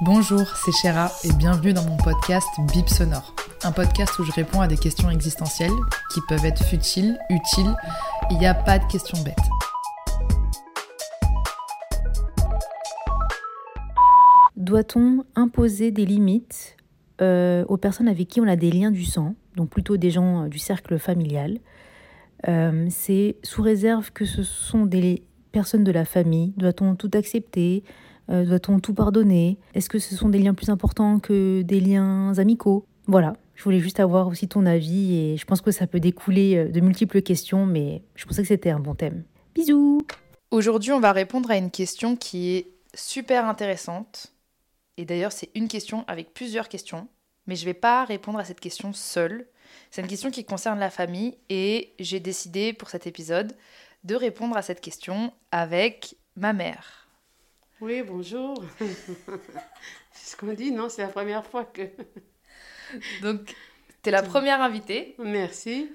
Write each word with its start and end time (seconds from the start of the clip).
Bonjour, 0.00 0.46
c'est 0.56 0.70
Chéra 0.70 1.10
et 1.24 1.32
bienvenue 1.32 1.72
dans 1.72 1.82
mon 1.84 1.96
podcast 1.96 2.46
Bip 2.72 2.88
Sonore. 2.88 3.34
Un 3.64 3.72
podcast 3.72 4.16
où 4.20 4.24
je 4.24 4.30
réponds 4.32 4.60
à 4.60 4.68
des 4.68 4.76
questions 4.76 5.10
existentielles 5.10 5.72
qui 6.14 6.20
peuvent 6.28 6.44
être 6.44 6.62
futiles, 6.64 7.18
utiles. 7.30 7.74
Il 8.30 8.38
n'y 8.38 8.46
a 8.46 8.54
pas 8.54 8.78
de 8.78 8.84
questions 8.86 9.18
bêtes. 9.24 9.34
Doit-on 14.56 15.24
imposer 15.34 15.90
des 15.90 16.06
limites 16.06 16.76
euh, 17.20 17.64
aux 17.68 17.76
personnes 17.76 18.08
avec 18.08 18.28
qui 18.28 18.40
on 18.40 18.46
a 18.46 18.56
des 18.56 18.70
liens 18.70 18.92
du 18.92 19.04
sang, 19.04 19.34
donc 19.56 19.70
plutôt 19.70 19.96
des 19.96 20.10
gens 20.10 20.44
euh, 20.44 20.48
du 20.48 20.58
cercle 20.58 20.98
familial 20.98 21.58
Euh, 22.46 22.86
C'est 22.90 23.36
sous 23.42 23.62
réserve 23.62 24.12
que 24.12 24.24
ce 24.24 24.44
sont 24.44 24.86
des 24.86 25.24
personnes 25.50 25.82
de 25.82 25.90
la 25.90 26.04
famille. 26.04 26.52
Doit-on 26.56 26.94
tout 26.94 27.10
accepter 27.14 27.82
Euh, 28.30 28.44
Doit-on 28.44 28.80
tout 28.80 28.94
pardonner? 28.94 29.58
Est-ce 29.74 29.88
que 29.88 29.98
ce 29.98 30.14
sont 30.14 30.28
des 30.28 30.38
liens 30.38 30.54
plus 30.54 30.68
importants 30.70 31.18
que 31.18 31.62
des 31.62 31.80
liens 31.80 32.36
amicaux? 32.38 32.86
Voilà, 33.06 33.34
je 33.54 33.64
voulais 33.64 33.80
juste 33.80 34.00
avoir 34.00 34.28
aussi 34.28 34.48
ton 34.48 34.66
avis 34.66 35.16
et 35.16 35.36
je 35.36 35.44
pense 35.46 35.60
que 35.60 35.70
ça 35.70 35.86
peut 35.86 36.00
découler 36.00 36.56
euh, 36.56 36.68
de 36.68 36.80
multiples 36.80 37.22
questions, 37.22 37.64
mais 37.64 38.02
je 38.14 38.26
pensais 38.26 38.42
que 38.42 38.48
c'était 38.48 38.70
un 38.70 38.80
bon 38.80 38.94
thème. 38.94 39.24
Bisous 39.54 40.02
Aujourd'hui, 40.50 40.92
on 40.92 41.00
va 41.00 41.12
répondre 41.12 41.50
à 41.50 41.56
une 41.56 41.70
question 41.70 42.16
qui 42.16 42.50
est 42.50 42.66
super 42.94 43.46
intéressante. 43.46 44.32
Et 44.96 45.04
d'ailleurs, 45.04 45.32
c'est 45.32 45.50
une 45.54 45.68
question 45.68 46.04
avec 46.06 46.34
plusieurs 46.34 46.68
questions. 46.68 47.08
Mais 47.46 47.56
je 47.56 47.62
ne 47.62 47.66
vais 47.66 47.74
pas 47.74 48.04
répondre 48.04 48.38
à 48.38 48.44
cette 48.44 48.60
question 48.60 48.92
seule. 48.92 49.46
C'est 49.90 50.02
une 50.02 50.08
question 50.08 50.30
qui 50.30 50.44
concerne 50.44 50.78
la 50.78 50.90
famille 50.90 51.36
et 51.48 51.94
j'ai 51.98 52.20
décidé 52.20 52.72
pour 52.72 52.90
cet 52.90 53.06
épisode 53.06 53.54
de 54.04 54.14
répondre 54.14 54.56
à 54.56 54.62
cette 54.62 54.80
question 54.80 55.32
avec 55.50 56.16
ma 56.36 56.52
mère. 56.52 57.07
Oui, 57.80 58.02
bonjour. 58.02 58.62
c'est 60.12 60.32
ce 60.32 60.36
qu'on 60.36 60.52
dit, 60.52 60.72
non 60.72 60.88
C'est 60.88 61.02
la 61.02 61.08
première 61.08 61.46
fois 61.46 61.64
que... 61.64 61.82
Donc, 63.22 63.54
tu 64.02 64.08
es 64.08 64.12
la 64.12 64.22
première 64.22 64.60
invitée. 64.60 65.14
Merci. 65.18 65.90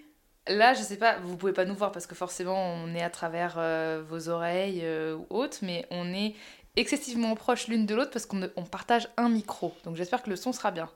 Là, 0.47 0.73
je 0.73 0.81
sais 0.81 0.97
pas, 0.97 1.19
vous 1.19 1.35
pouvez 1.37 1.53
pas 1.53 1.65
nous 1.65 1.75
voir 1.75 1.91
parce 1.91 2.05
que 2.05 2.15
forcément 2.15 2.57
on 2.75 2.93
est 2.95 3.01
à 3.01 3.09
travers 3.09 3.55
euh, 3.57 4.03
vos 4.07 4.27
oreilles 4.27 4.81
euh, 4.83 5.15
ou 5.15 5.25
autres, 5.37 5.59
mais 5.61 5.85
on 5.89 6.13
est 6.13 6.35
excessivement 6.75 7.33
proches 7.35 7.67
l'une 7.69 7.85
de 7.85 7.95
l'autre 7.95 8.11
parce 8.11 8.25
qu'on 8.25 8.41
on 8.57 8.63
partage 8.63 9.07
un 9.15 9.29
micro. 9.29 9.73
Donc 9.85 9.95
j'espère 9.95 10.21
que 10.21 10.29
le 10.29 10.35
son 10.35 10.51
sera 10.51 10.71
bien. 10.71 10.89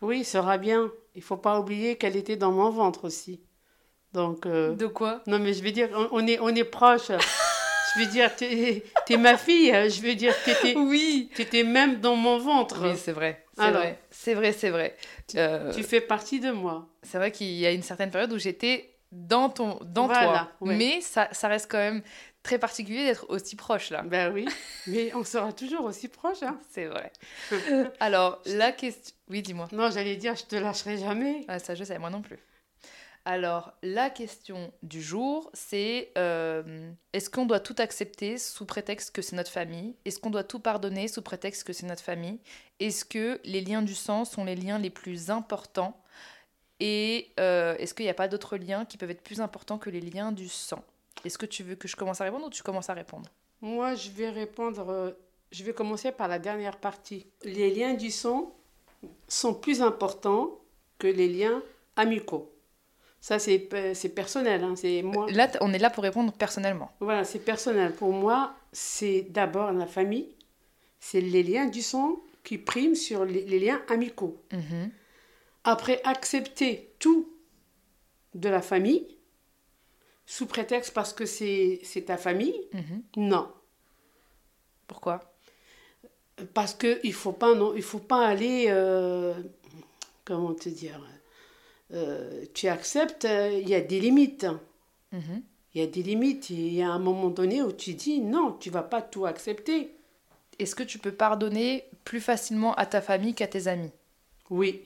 Oui, 0.00 0.20
il 0.20 0.24
sera 0.24 0.56
bien. 0.56 0.90
Il 1.14 1.22
faut 1.22 1.36
pas 1.36 1.60
oublier 1.60 1.96
qu'elle 1.96 2.16
était 2.16 2.36
dans 2.36 2.52
mon 2.52 2.70
ventre 2.70 3.04
aussi. 3.04 3.42
Donc... 4.14 4.46
euh, 4.46 4.74
De 4.74 4.86
quoi? 4.86 5.22
Non, 5.26 5.38
mais 5.38 5.52
je 5.52 5.62
veux 5.62 5.70
dire, 5.72 5.90
on, 5.94 6.08
on 6.12 6.26
est, 6.26 6.38
on 6.40 6.48
est 6.48 6.64
proches. 6.64 7.10
Je 7.94 8.00
veux 8.00 8.06
dire, 8.06 8.34
t'es 8.36 8.82
es 9.08 9.16
ma 9.16 9.36
fille. 9.36 9.70
Je 9.90 10.00
veux 10.02 10.14
dire, 10.14 10.34
t'étais 10.44 10.74
Oui. 10.76 11.30
étais 11.38 11.62
même 11.64 12.00
dans 12.00 12.16
mon 12.16 12.38
ventre. 12.38 12.80
Oui, 12.82 12.96
c'est 12.96 13.12
vrai. 13.12 13.44
C'est 13.56 13.70
vrai. 13.70 13.98
C'est 14.10 14.34
vrai, 14.34 14.52
c'est 14.52 14.70
vrai. 14.70 14.96
Euh, 15.36 15.72
Tu 15.72 15.82
fais 15.82 16.00
partie 16.00 16.40
de 16.40 16.50
moi. 16.50 16.88
C'est 17.02 17.18
vrai 17.18 17.30
qu'il 17.30 17.52
y 17.52 17.66
a 17.66 17.70
une 17.70 17.82
certaine 17.82 18.10
période 18.10 18.32
où 18.32 18.38
j'étais 18.38 18.90
dans 19.12 19.48
ton, 19.48 19.78
dans 19.84 20.06
toi, 20.08 20.24
Voilà, 20.24 20.50
ouais. 20.60 20.74
mais 20.76 21.00
ça, 21.00 21.28
ça 21.30 21.46
reste 21.46 21.70
quand 21.70 21.78
même 21.78 22.02
très 22.42 22.58
particulier 22.58 23.04
d'être 23.04 23.26
aussi 23.30 23.54
proche 23.54 23.90
là. 23.90 24.02
Ben 24.02 24.32
oui. 24.32 24.44
Mais 24.88 25.14
on 25.14 25.22
sera 25.22 25.52
toujours 25.52 25.84
aussi 25.84 26.08
proches. 26.08 26.42
Hein. 26.42 26.58
C'est 26.70 26.86
vrai. 26.86 27.12
Alors 28.00 28.42
la 28.46 28.72
question, 28.72 29.14
oui, 29.30 29.40
dis-moi. 29.42 29.68
Non, 29.72 29.90
j'allais 29.90 30.16
dire, 30.16 30.34
je 30.34 30.44
te 30.44 30.56
lâcherai 30.56 30.98
jamais. 30.98 31.44
Ah, 31.48 31.58
ça, 31.60 31.74
je 31.76 31.84
sais, 31.84 31.98
moi 31.98 32.10
non 32.10 32.22
plus. 32.22 32.38
Alors, 33.26 33.72
la 33.82 34.10
question 34.10 34.70
du 34.82 35.00
jour, 35.00 35.50
c'est 35.54 36.12
euh, 36.18 36.90
est-ce 37.14 37.30
qu'on 37.30 37.46
doit 37.46 37.60
tout 37.60 37.74
accepter 37.78 38.36
sous 38.36 38.66
prétexte 38.66 39.14
que 39.14 39.22
c'est 39.22 39.34
notre 39.34 39.50
famille? 39.50 39.94
Est-ce 40.04 40.18
qu'on 40.18 40.28
doit 40.30 40.44
tout 40.44 40.58
pardonner 40.58 41.08
sous 41.08 41.22
prétexte 41.22 41.64
que 41.64 41.72
c'est 41.72 41.86
notre 41.86 42.02
famille? 42.02 42.38
Est-ce 42.80 43.04
que 43.06 43.40
les 43.44 43.62
liens 43.62 43.80
du 43.80 43.94
sang 43.94 44.26
sont 44.26 44.44
les 44.44 44.56
liens 44.56 44.78
les 44.78 44.90
plus 44.90 45.30
importants? 45.30 45.98
Et 46.80 47.30
euh, 47.40 47.76
est-ce 47.78 47.94
qu'il 47.94 48.04
n'y 48.04 48.10
a 48.10 48.14
pas 48.14 48.28
d'autres 48.28 48.58
liens 48.58 48.84
qui 48.84 48.98
peuvent 48.98 49.10
être 49.10 49.22
plus 49.22 49.40
importants 49.40 49.78
que 49.78 49.88
les 49.88 50.02
liens 50.02 50.32
du 50.32 50.48
sang? 50.48 50.84
Est-ce 51.24 51.38
que 51.38 51.46
tu 51.46 51.62
veux 51.62 51.76
que 51.76 51.88
je 51.88 51.96
commence 51.96 52.20
à 52.20 52.24
répondre 52.24 52.46
ou 52.46 52.50
tu 52.50 52.62
commences 52.62 52.90
à 52.90 52.94
répondre? 52.94 53.30
Moi, 53.62 53.94
je 53.94 54.10
vais 54.10 54.28
répondre. 54.28 54.90
euh, 54.90 55.12
je 55.50 55.64
vais 55.64 55.72
commencer 55.72 56.12
par 56.12 56.28
la 56.28 56.38
dernière 56.38 56.76
partie. 56.76 57.26
Les 57.44 57.72
liens 57.72 57.94
du 57.94 58.10
sang 58.10 58.52
sont 59.28 59.54
plus 59.54 59.80
importants 59.80 60.58
que 60.98 61.06
les 61.06 61.28
liens 61.28 61.62
amicaux. 61.96 62.53
Ça, 63.26 63.38
c'est 63.38 63.68
c'est 63.94 64.10
personnel. 64.10 64.62
hein, 64.64 64.74
C'est 64.76 65.00
moi. 65.00 65.24
Là, 65.32 65.50
on 65.62 65.72
est 65.72 65.78
là 65.78 65.88
pour 65.88 66.04
répondre 66.04 66.30
personnellement. 66.34 66.90
Voilà, 67.00 67.24
c'est 67.24 67.38
personnel. 67.38 67.90
Pour 67.94 68.12
moi, 68.12 68.54
c'est 68.70 69.22
d'abord 69.30 69.72
la 69.72 69.86
famille. 69.86 70.28
C'est 71.00 71.22
les 71.22 71.42
liens 71.42 71.64
du 71.66 71.80
sang 71.80 72.20
qui 72.42 72.58
priment 72.58 72.94
sur 72.94 73.24
les, 73.24 73.42
les 73.46 73.58
liens 73.58 73.80
amicaux. 73.88 74.36
Mhm. 74.52 74.90
Après, 75.64 76.02
accepter 76.04 76.92
tout 76.98 77.26
de 78.34 78.50
la 78.50 78.60
famille, 78.60 79.06
sous 80.26 80.44
prétexte 80.44 80.92
parce 80.92 81.14
que 81.14 81.24
c'est 81.24 81.80
c'est 81.82 82.02
ta 82.02 82.18
famille, 82.18 82.60
Mhm. 82.74 83.02
non. 83.16 83.48
Pourquoi? 84.86 85.20
Parce 86.52 86.74
que 86.74 87.00
il 87.04 87.14
faut 87.14 87.32
pas 87.32 87.54
non, 87.54 87.74
il 87.74 87.82
faut 87.82 88.00
pas 88.00 88.26
aller 88.26 88.66
euh, 88.68 89.32
comment 90.26 90.52
te 90.52 90.68
dire? 90.68 91.00
Euh, 91.94 92.44
tu 92.54 92.68
acceptes 92.68 93.24
euh, 93.24 93.58
il 93.60 93.68
y 93.68 93.74
a 93.74 93.80
des 93.80 94.00
limites. 94.00 94.46
Mhm. 95.12 95.42
Il 95.74 95.80
y 95.80 95.84
a 95.84 95.86
des 95.88 96.02
limites, 96.02 96.50
il 96.50 96.72
y 96.72 96.82
a 96.82 96.88
un 96.90 96.98
moment 97.00 97.30
donné 97.30 97.62
où 97.62 97.72
tu 97.72 97.94
dis 97.94 98.20
non, 98.20 98.52
tu 98.52 98.70
vas 98.70 98.82
pas 98.82 99.02
tout 99.02 99.26
accepter. 99.26 99.94
Est-ce 100.60 100.74
que 100.76 100.84
tu 100.84 100.98
peux 100.98 101.10
pardonner 101.12 101.84
plus 102.04 102.20
facilement 102.20 102.74
à 102.76 102.86
ta 102.86 103.00
famille 103.00 103.34
qu'à 103.34 103.48
tes 103.48 103.66
amis? 103.66 103.90
Oui, 104.50 104.84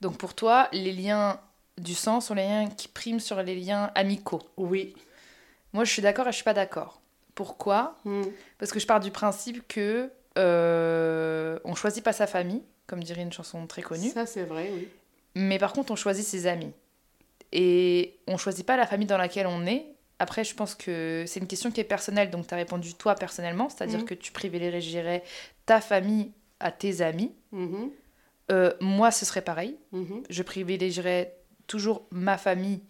Donc 0.00 0.16
pour 0.18 0.34
toi, 0.34 0.68
les 0.72 0.92
liens 0.92 1.38
du 1.78 1.94
sang 1.94 2.20
sont 2.20 2.34
les 2.34 2.42
liens 2.42 2.68
qui 2.68 2.88
priment 2.88 3.20
sur 3.20 3.42
les 3.42 3.54
liens 3.54 3.90
amicaux. 3.94 4.42
oui. 4.56 4.94
Moi, 5.72 5.84
je 5.84 5.92
suis 5.92 6.02
d'accord 6.02 6.26
et 6.26 6.32
je 6.32 6.34
suis 6.36 6.44
pas 6.44 6.52
d'accord. 6.52 7.00
Pourquoi? 7.36 7.96
Hmm. 8.04 8.22
Parce 8.58 8.72
que 8.72 8.80
je 8.80 8.86
pars 8.88 8.98
du 8.98 9.12
principe 9.12 9.68
que 9.68 10.10
euh, 10.36 11.60
on 11.64 11.76
choisit 11.76 12.02
pas 12.02 12.12
sa 12.12 12.26
famille, 12.26 12.62
comme 12.88 13.04
dirait 13.04 13.22
une 13.22 13.32
chanson 13.32 13.64
très 13.68 13.82
connue, 13.82 14.10
Ça 14.10 14.26
c'est 14.26 14.42
vrai, 14.42 14.68
oui. 14.74 14.88
Mais 15.34 15.58
par 15.58 15.72
contre, 15.72 15.92
on 15.92 15.96
choisit 15.96 16.24
ses 16.24 16.46
amis. 16.46 16.72
Et 17.52 18.18
on 18.26 18.36
choisit 18.36 18.64
pas 18.66 18.76
la 18.76 18.86
famille 18.86 19.06
dans 19.06 19.18
laquelle 19.18 19.46
on 19.46 19.66
est. 19.66 19.86
Après, 20.18 20.44
je 20.44 20.54
pense 20.54 20.74
que 20.74 21.24
c'est 21.26 21.40
une 21.40 21.46
question 21.46 21.70
qui 21.70 21.80
est 21.80 21.84
personnelle, 21.84 22.30
donc 22.30 22.46
tu 22.46 22.54
as 22.54 22.56
répondu 22.56 22.94
toi 22.94 23.14
personnellement, 23.14 23.68
c'est-à-dire 23.68 24.00
Mhm. 24.00 24.04
que 24.04 24.14
tu 24.14 24.32
privilégierais 24.32 25.22
ta 25.66 25.80
famille 25.80 26.32
à 26.60 26.70
tes 26.70 27.00
amis. 27.00 27.32
Mhm, 27.52 27.90
Euh, 28.52 28.72
moi, 28.80 29.10
ce 29.12 29.24
serait 29.24 29.42
pareil. 29.42 29.76
mhm. 29.92 30.22
je 30.28 30.42
privilégierais 30.42 31.36
toujours 31.66 32.02
ma 32.10 32.36
famille 32.36 32.80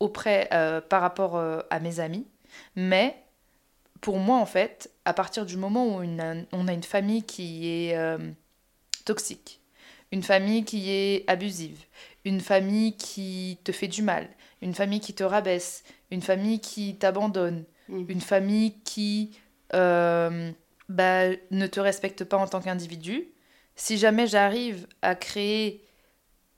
auprès 0.00 0.48
euh, 0.52 0.80
par 0.80 1.00
rapport 1.02 1.36
euh, 1.36 1.60
à 1.70 1.80
mes 1.80 2.00
amis. 2.00 2.26
Mais 2.76 3.16
pour 4.00 4.18
moi, 4.18 4.38
en 4.38 4.46
fait, 4.46 4.90
à 5.04 5.12
partir 5.14 5.46
du 5.46 5.56
moment 5.56 5.96
où 5.96 6.02
une- 6.02 6.46
on 6.52 6.66
a 6.68 6.72
une 6.72 6.82
famille 6.82 7.22
qui 7.22 7.68
est 7.68 7.96
toxique, 9.04 9.60
une 10.14 10.22
famille 10.22 10.64
qui 10.64 10.80
est 10.90 11.24
abusive, 11.34 11.80
une 12.24 12.40
famille 12.40 12.92
qui 12.96 13.58
te 13.64 13.72
fait 13.72 13.88
du 13.96 14.02
mal, 14.02 14.28
une 14.62 14.74
famille 14.80 15.00
qui 15.00 15.12
te 15.14 15.24
rabaisse, 15.24 15.82
une 16.10 16.22
famille 16.22 16.60
qui 16.60 16.96
t'abandonne, 16.96 17.64
Mhm. 17.88 18.06
une 18.08 18.20
famille 18.20 18.72
qui 18.84 19.32
euh, 19.74 20.52
bah, 20.88 21.24
ne 21.50 21.66
te 21.66 21.80
respecte 21.80 22.22
pas 22.24 22.36
en 22.36 22.46
tant 22.46 22.60
qu'individu, 22.60 23.16
si 23.74 23.98
jamais 23.98 24.26
j'arrive 24.28 24.86
à 25.02 25.16
créer, 25.16 25.82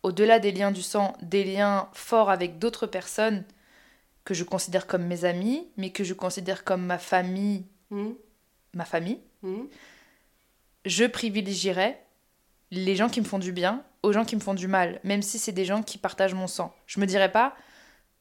au-delà 0.02 0.38
des 0.38 0.52
liens 0.52 0.70
du 0.72 0.82
sang, 0.82 1.16
des 1.22 1.44
liens 1.44 1.88
forts 1.94 2.28
avec 2.30 2.58
d'autres 2.58 2.86
personnes 2.86 3.42
que 4.24 4.34
je 4.34 4.44
considère 4.44 4.86
comme 4.86 5.06
mes 5.06 5.24
amis, 5.24 5.66
mais 5.78 5.90
que 5.90 6.04
je 6.04 6.12
considère 6.14 6.62
comme 6.64 6.84
ma 6.84 6.98
famille, 6.98 7.64
Mhm, 7.90 8.14
ma 8.74 8.84
famille, 8.84 9.20
mhm. 9.42 9.66
je 10.84 11.04
privilégierais 11.04 12.02
les 12.76 12.94
gens 12.96 13.08
qui 13.08 13.20
me 13.20 13.26
font 13.26 13.38
du 13.40 13.52
bien 13.52 13.82
aux 14.02 14.12
gens 14.12 14.24
qui 14.24 14.36
me 14.36 14.40
font 14.40 14.54
du 14.54 14.68
mal, 14.68 15.00
même 15.02 15.20
si 15.22 15.36
c'est 15.38 15.50
des 15.52 15.64
gens 15.64 15.82
qui 15.82 15.98
partagent 15.98 16.34
mon 16.34 16.46
sang. 16.46 16.72
Je 16.86 17.00
me 17.00 17.06
dirais 17.06 17.32
pas, 17.32 17.56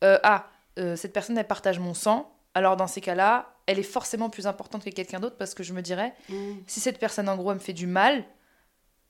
euh, 0.03 0.17
ah, 0.23 0.49
euh, 0.79 0.95
cette 0.95 1.13
personne, 1.13 1.37
elle 1.37 1.45
partage 1.47 1.77
mon 1.77 1.93
sang, 1.93 2.31
alors 2.55 2.75
dans 2.75 2.87
ces 2.87 3.01
cas-là, 3.01 3.53
elle 3.67 3.77
est 3.77 3.83
forcément 3.83 4.29
plus 4.31 4.47
importante 4.47 4.83
que 4.83 4.89
quelqu'un 4.89 5.19
d'autre 5.19 5.35
parce 5.37 5.53
que 5.53 5.61
je 5.63 5.73
me 5.73 5.81
dirais, 5.83 6.13
Mhm. 6.29 6.63
si 6.65 6.79
cette 6.79 6.97
personne 6.97 7.29
en 7.29 7.35
gros 7.35 7.51
elle 7.51 7.57
me 7.57 7.61
fait 7.63 7.73
du 7.73 7.85
mal, 7.87 8.23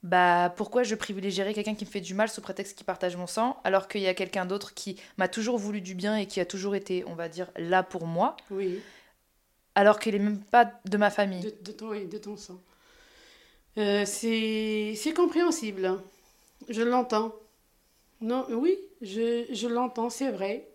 bah 0.03 0.53
pourquoi 0.55 0.83
je 0.83 0.93
privilégierais 0.95 1.53
quelqu'un 1.53 1.73
qui 1.75 1.85
me 1.85 1.89
fait 1.89 2.01
du 2.01 2.13
mal 2.13 2.29
sous 2.29 2.41
prétexte 2.41 2.77
qu'il 2.77 2.85
partage 2.85 3.15
mon 3.15 3.25
sang 3.27 3.57
alors 3.63 3.87
qu'il 3.87 4.01
y 4.01 4.07
a 4.07 4.13
quelqu'un 4.13 4.45
d'autre 4.45 4.73
qui 4.73 4.99
m'a 5.17 5.27
toujours 5.27 5.57
voulu 5.57 5.81
du 5.81 5.95
bien 5.95 6.15
et 6.17 6.25
qui 6.27 6.39
a 6.39 6.45
toujours 6.45 6.75
été, 6.75 7.03
on 7.07 7.15
va 7.15 7.27
dire, 7.29 7.49
là 7.57 7.81
pour 7.83 8.05
moi, 8.05 8.35
Oui, 8.51 8.81
alors 9.75 9.99
qu'elle 9.99 10.15
est 10.15 10.19
même 10.19 10.41
pas 10.43 10.71
de 10.85 10.97
ma 10.97 11.09
famille. 11.09 11.41
de, 11.41 11.53
de 11.61 11.71
ton, 11.71 11.89
oui, 11.89 12.05
de 12.05 12.17
ton 12.17 12.37
sang. 12.37 12.59
Euh, 13.77 14.05
c'est 14.05 15.13
compréhensible. 15.15 15.99
Je 16.69 16.81
l'entends. 16.81 17.33
Non, 18.21 18.45
oui, 18.49 18.77
je, 19.01 19.45
je 19.51 19.67
l'entends, 19.67 20.09
c'est 20.09 20.31
vrai. 20.31 20.67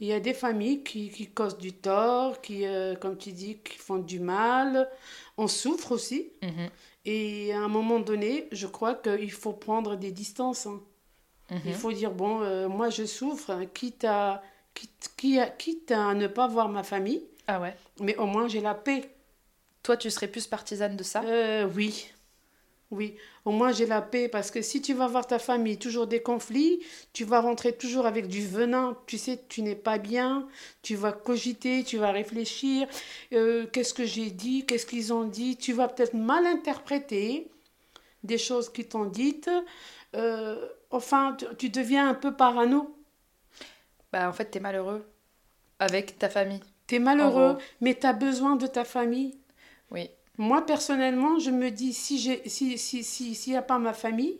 Il 0.00 0.06
y 0.06 0.12
a 0.12 0.20
des 0.20 0.34
familles 0.34 0.82
qui, 0.84 1.10
qui 1.10 1.28
causent 1.28 1.58
du 1.58 1.72
tort, 1.72 2.40
qui, 2.42 2.66
euh, 2.66 2.94
comme 2.96 3.16
tu 3.16 3.32
dis, 3.32 3.58
qui 3.58 3.78
font 3.78 3.98
du 3.98 4.20
mal. 4.20 4.90
On 5.38 5.48
souffre 5.48 5.92
aussi. 5.92 6.30
Mhm. 6.42 6.68
Et 7.06 7.52
à 7.52 7.60
un 7.60 7.68
moment 7.68 8.00
donné, 8.00 8.48
je 8.52 8.66
crois 8.66 8.94
qu'il 8.94 9.32
faut 9.32 9.52
prendre 9.52 9.96
des 9.96 10.12
distances. 10.12 10.66
hein. 10.66 10.80
Il 11.64 11.70
Mhm. 11.70 11.72
faut 11.74 11.92
dire, 11.92 12.10
bon, 12.12 12.42
euh, 12.42 12.68
moi 12.68 12.90
je 12.90 13.04
souffre, 13.04 13.50
hein, 13.50 13.66
quitte 13.66 14.04
à, 14.04 14.42
quitte, 14.74 15.10
quitte 15.58 15.92
à 15.92 16.14
ne 16.14 16.26
pas 16.26 16.48
voir 16.48 16.68
ma 16.68 16.82
famille, 16.82 17.22
Ah 17.46 17.60
ouais. 17.60 17.74
mais 18.00 18.16
au 18.16 18.26
moins 18.26 18.48
j'ai 18.48 18.60
la 18.60 18.74
paix. 18.74 19.10
Toi, 19.82 19.96
tu 19.96 20.10
serais 20.10 20.28
plus 20.28 20.46
partisane 20.48 20.96
de 20.96 21.04
ça? 21.04 21.22
Euh, 21.24 21.68
oui, 21.76 22.08
oui. 22.90 23.16
Au 23.44 23.50
moins 23.50 23.72
j'ai 23.72 23.86
la 23.86 24.00
paix 24.00 24.28
parce 24.28 24.50
que 24.50 24.62
si 24.62 24.80
tu 24.80 24.94
vas 24.94 25.08
voir 25.08 25.26
ta 25.26 25.38
famille, 25.38 25.78
toujours 25.78 26.06
des 26.06 26.22
conflits, 26.22 26.80
tu 27.12 27.24
vas 27.24 27.40
rentrer 27.40 27.72
toujours 27.72 28.06
avec 28.06 28.28
du 28.28 28.46
venin. 28.46 28.96
Tu 29.06 29.18
sais, 29.18 29.40
tu 29.48 29.62
n'es 29.62 29.74
pas 29.74 29.98
bien, 29.98 30.46
tu 30.82 30.94
vas 30.94 31.12
cogiter, 31.12 31.82
tu 31.84 31.98
vas 31.98 32.12
réfléchir. 32.12 32.86
Euh, 33.32 33.66
qu'est-ce 33.72 33.94
que 33.94 34.04
j'ai 34.04 34.30
dit, 34.30 34.64
qu'est-ce 34.66 34.86
qu'ils 34.86 35.12
ont 35.12 35.24
dit? 35.24 35.56
Tu 35.56 35.72
vas 35.72 35.88
peut-être 35.88 36.14
mal 36.14 36.46
interpréter 36.46 37.50
des 38.22 38.38
choses 38.38 38.68
qui 38.72 38.84
t'ont 38.84 39.06
dites. 39.06 39.50
Euh, 40.14 40.68
enfin, 40.90 41.36
tu, 41.38 41.46
tu 41.56 41.70
deviens 41.70 42.08
un 42.08 42.14
peu 42.14 42.34
parano. 42.34 42.96
Bah, 44.12 44.28
en 44.28 44.32
fait, 44.32 44.46
t'es 44.46 44.60
malheureux 44.60 45.04
avec 45.78 46.18
ta 46.18 46.28
famille. 46.28 46.60
Tu 46.86 46.96
es 46.96 46.98
malheureux, 47.00 47.58
mais 47.80 47.94
tu 47.94 48.06
as 48.06 48.12
besoin 48.12 48.56
de 48.56 48.66
ta 48.66 48.84
famille. 48.84 49.36
Oui. 49.90 50.08
Moi, 50.38 50.64
personnellement, 50.66 51.38
je 51.38 51.50
me 51.50 51.70
dis, 51.70 51.92
si 51.92 52.18
j'ai, 52.18 52.46
si, 52.48 52.76
si, 52.78 53.02
si, 53.02 53.34
s'il 53.34 53.52
n'y 53.52 53.56
a 53.58 53.62
pas 53.62 53.78
ma 53.78 53.92
famille, 53.94 54.38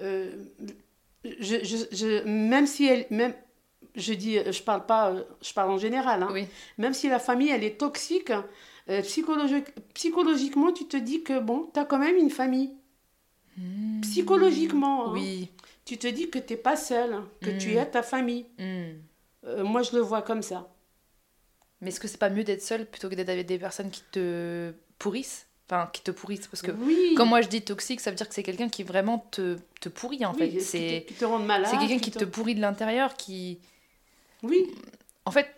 euh, 0.00 0.32
je, 1.24 1.56
je, 1.62 1.76
je- 1.92 2.24
même 2.24 2.66
si 2.66 2.86
elle, 2.86 3.06
même, 3.10 3.34
je 3.94 4.14
dis, 4.14 4.38
je 4.50 4.62
parle 4.62 4.86
pas, 4.86 5.14
je 5.42 5.52
parle 5.52 5.70
en 5.70 5.78
général, 5.78 6.22
hein. 6.22 6.28
Oui. 6.32 6.46
même 6.78 6.94
si 6.94 7.08
la 7.08 7.18
famille, 7.18 7.50
elle 7.50 7.62
est 7.64 7.78
toxique, 7.78 8.32
euh, 8.88 9.02
psychologique, 9.02 9.66
psychologiquement, 9.94 10.72
tu 10.72 10.86
te 10.86 10.96
dis 10.96 11.22
que, 11.22 11.38
bon, 11.40 11.70
tu 11.72 11.78
as 11.80 11.84
quand 11.84 11.98
même 11.98 12.16
une 12.16 12.30
famille. 12.30 12.70
Psychologiquement, 14.02 15.08
hein. 15.10 15.12
Oui. 15.14 15.50
tu 15.84 15.98
te 15.98 16.06
dis 16.06 16.28
que 16.30 16.38
tu 16.38 16.54
n'es 16.54 16.58
pas 16.58 16.76
seul, 16.76 17.22
que 17.40 17.50
tu 17.50 17.78
as 17.78 17.86
ta 17.86 18.02
famille. 18.02 18.46
Hmm. 18.58 18.98
Euh, 19.46 19.64
moi, 19.64 19.82
je 19.82 19.94
le 19.94 20.00
vois 20.02 20.22
comme 20.22 20.42
ça. 20.42 20.70
Mais 21.80 21.88
est-ce 21.88 22.00
que 22.00 22.08
c'est 22.08 22.18
pas 22.18 22.30
mieux 22.30 22.44
d'être 22.44 22.62
seul 22.62 22.86
plutôt 22.86 23.08
que 23.10 23.14
d'être 23.14 23.28
avec 23.28 23.46
des 23.46 23.58
personnes 23.58 23.90
qui 23.90 24.02
te 24.10 24.72
pourrissent 25.04 25.46
Enfin, 25.66 25.88
qui 25.94 26.02
te 26.02 26.10
pourrissent. 26.10 26.46
Parce 26.46 26.60
que 26.60 26.72
oui, 26.72 27.14
quand 27.16 27.24
moi 27.24 27.40
je 27.40 27.48
dis 27.48 27.62
toxique, 27.62 28.00
ça 28.00 28.10
veut 28.10 28.16
dire 28.16 28.28
que 28.28 28.34
c'est 28.34 28.42
quelqu'un 28.42 28.68
qui 28.68 28.82
vraiment 28.82 29.18
te, 29.30 29.56
te 29.80 29.88
pourrit 29.88 30.24
en 30.26 30.32
oui, 30.34 30.50
fait. 30.50 30.60
C'est 30.60 31.04
qui 31.08 31.14
te 31.14 31.24
rendent 31.24 31.46
malade. 31.46 31.70
c'est 31.70 31.78
quelqu'un 31.78 31.98
qui 31.98 32.10
te 32.10 32.24
pourrit 32.24 32.54
de 32.54 32.60
l'intérieur, 32.60 33.14
qui. 33.14 33.60
Oui, 34.42 34.66
En 35.24 35.30
fait, 35.30 35.48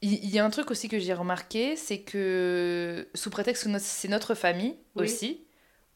il 0.00 0.30
y, 0.30 0.38
a 0.38 0.44
un 0.44 0.48
truc 0.48 0.70
aussi 0.70 0.88
que 0.88 0.98
j'ai 0.98 1.12
remarqué, 1.12 1.76
c'est 1.76 2.00
que 2.00 3.06
sous 3.14 3.28
prétexte 3.28 3.64
que 3.64 3.78
c'est 3.78 4.08
notre 4.08 4.34
famille 4.34 4.74
Oui. 4.96 5.04
aussi, 5.04 5.44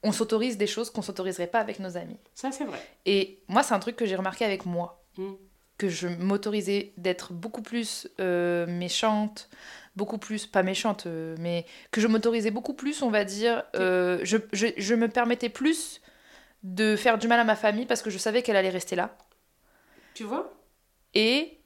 on 0.02 0.12
s'autorise 0.12 0.58
des 0.58 0.66
choses 0.66 0.90
qu'on 0.90 1.02
s'autoriserait 1.02 1.46
pas 1.46 1.60
avec 1.60 1.80
nos 1.80 1.96
amis. 1.96 2.18
ça 2.34 2.52
c'est 2.52 2.64
vrai. 2.64 2.78
Et 3.06 3.38
moi, 3.48 3.62
c'est 3.62 3.72
un 3.74 3.78
truc 3.80 3.96
que 3.96 4.04
j'ai 4.04 4.16
remarqué 4.16 4.44
avec 4.44 4.66
moi. 4.66 5.02
Mm. 5.16 5.32
Que 5.78 5.88
je 5.88 6.08
m'autorisais 6.08 6.92
d'être 6.96 7.32
beaucoup 7.32 7.62
plus 7.62 8.08
euh, 8.20 8.66
méchante, 8.66 9.48
beaucoup 9.94 10.18
plus, 10.18 10.46
pas 10.46 10.62
méchante, 10.62 11.06
euh, 11.06 11.36
mais 11.38 11.66
que 11.90 12.00
je 12.00 12.06
m'autorisais 12.06 12.50
beaucoup 12.50 12.74
plus, 12.74 13.02
on 13.02 13.10
va 13.10 13.24
dire, 13.24 13.62
euh, 13.74 14.20
je, 14.22 14.38
je, 14.52 14.68
je 14.76 14.94
me 14.94 15.08
permettais 15.08 15.48
plus 15.48 16.00
de 16.62 16.96
faire 16.96 17.18
du 17.18 17.28
mal 17.28 17.40
à 17.40 17.44
ma 17.44 17.56
famille 17.56 17.86
parce 17.86 18.02
que 18.02 18.10
je 18.10 18.18
savais 18.18 18.42
qu'elle 18.42 18.56
allait 18.56 18.70
rester 18.70 18.96
là. 18.96 19.16
Tu 20.14 20.24
vois? 20.24 20.52
Et 21.14 21.58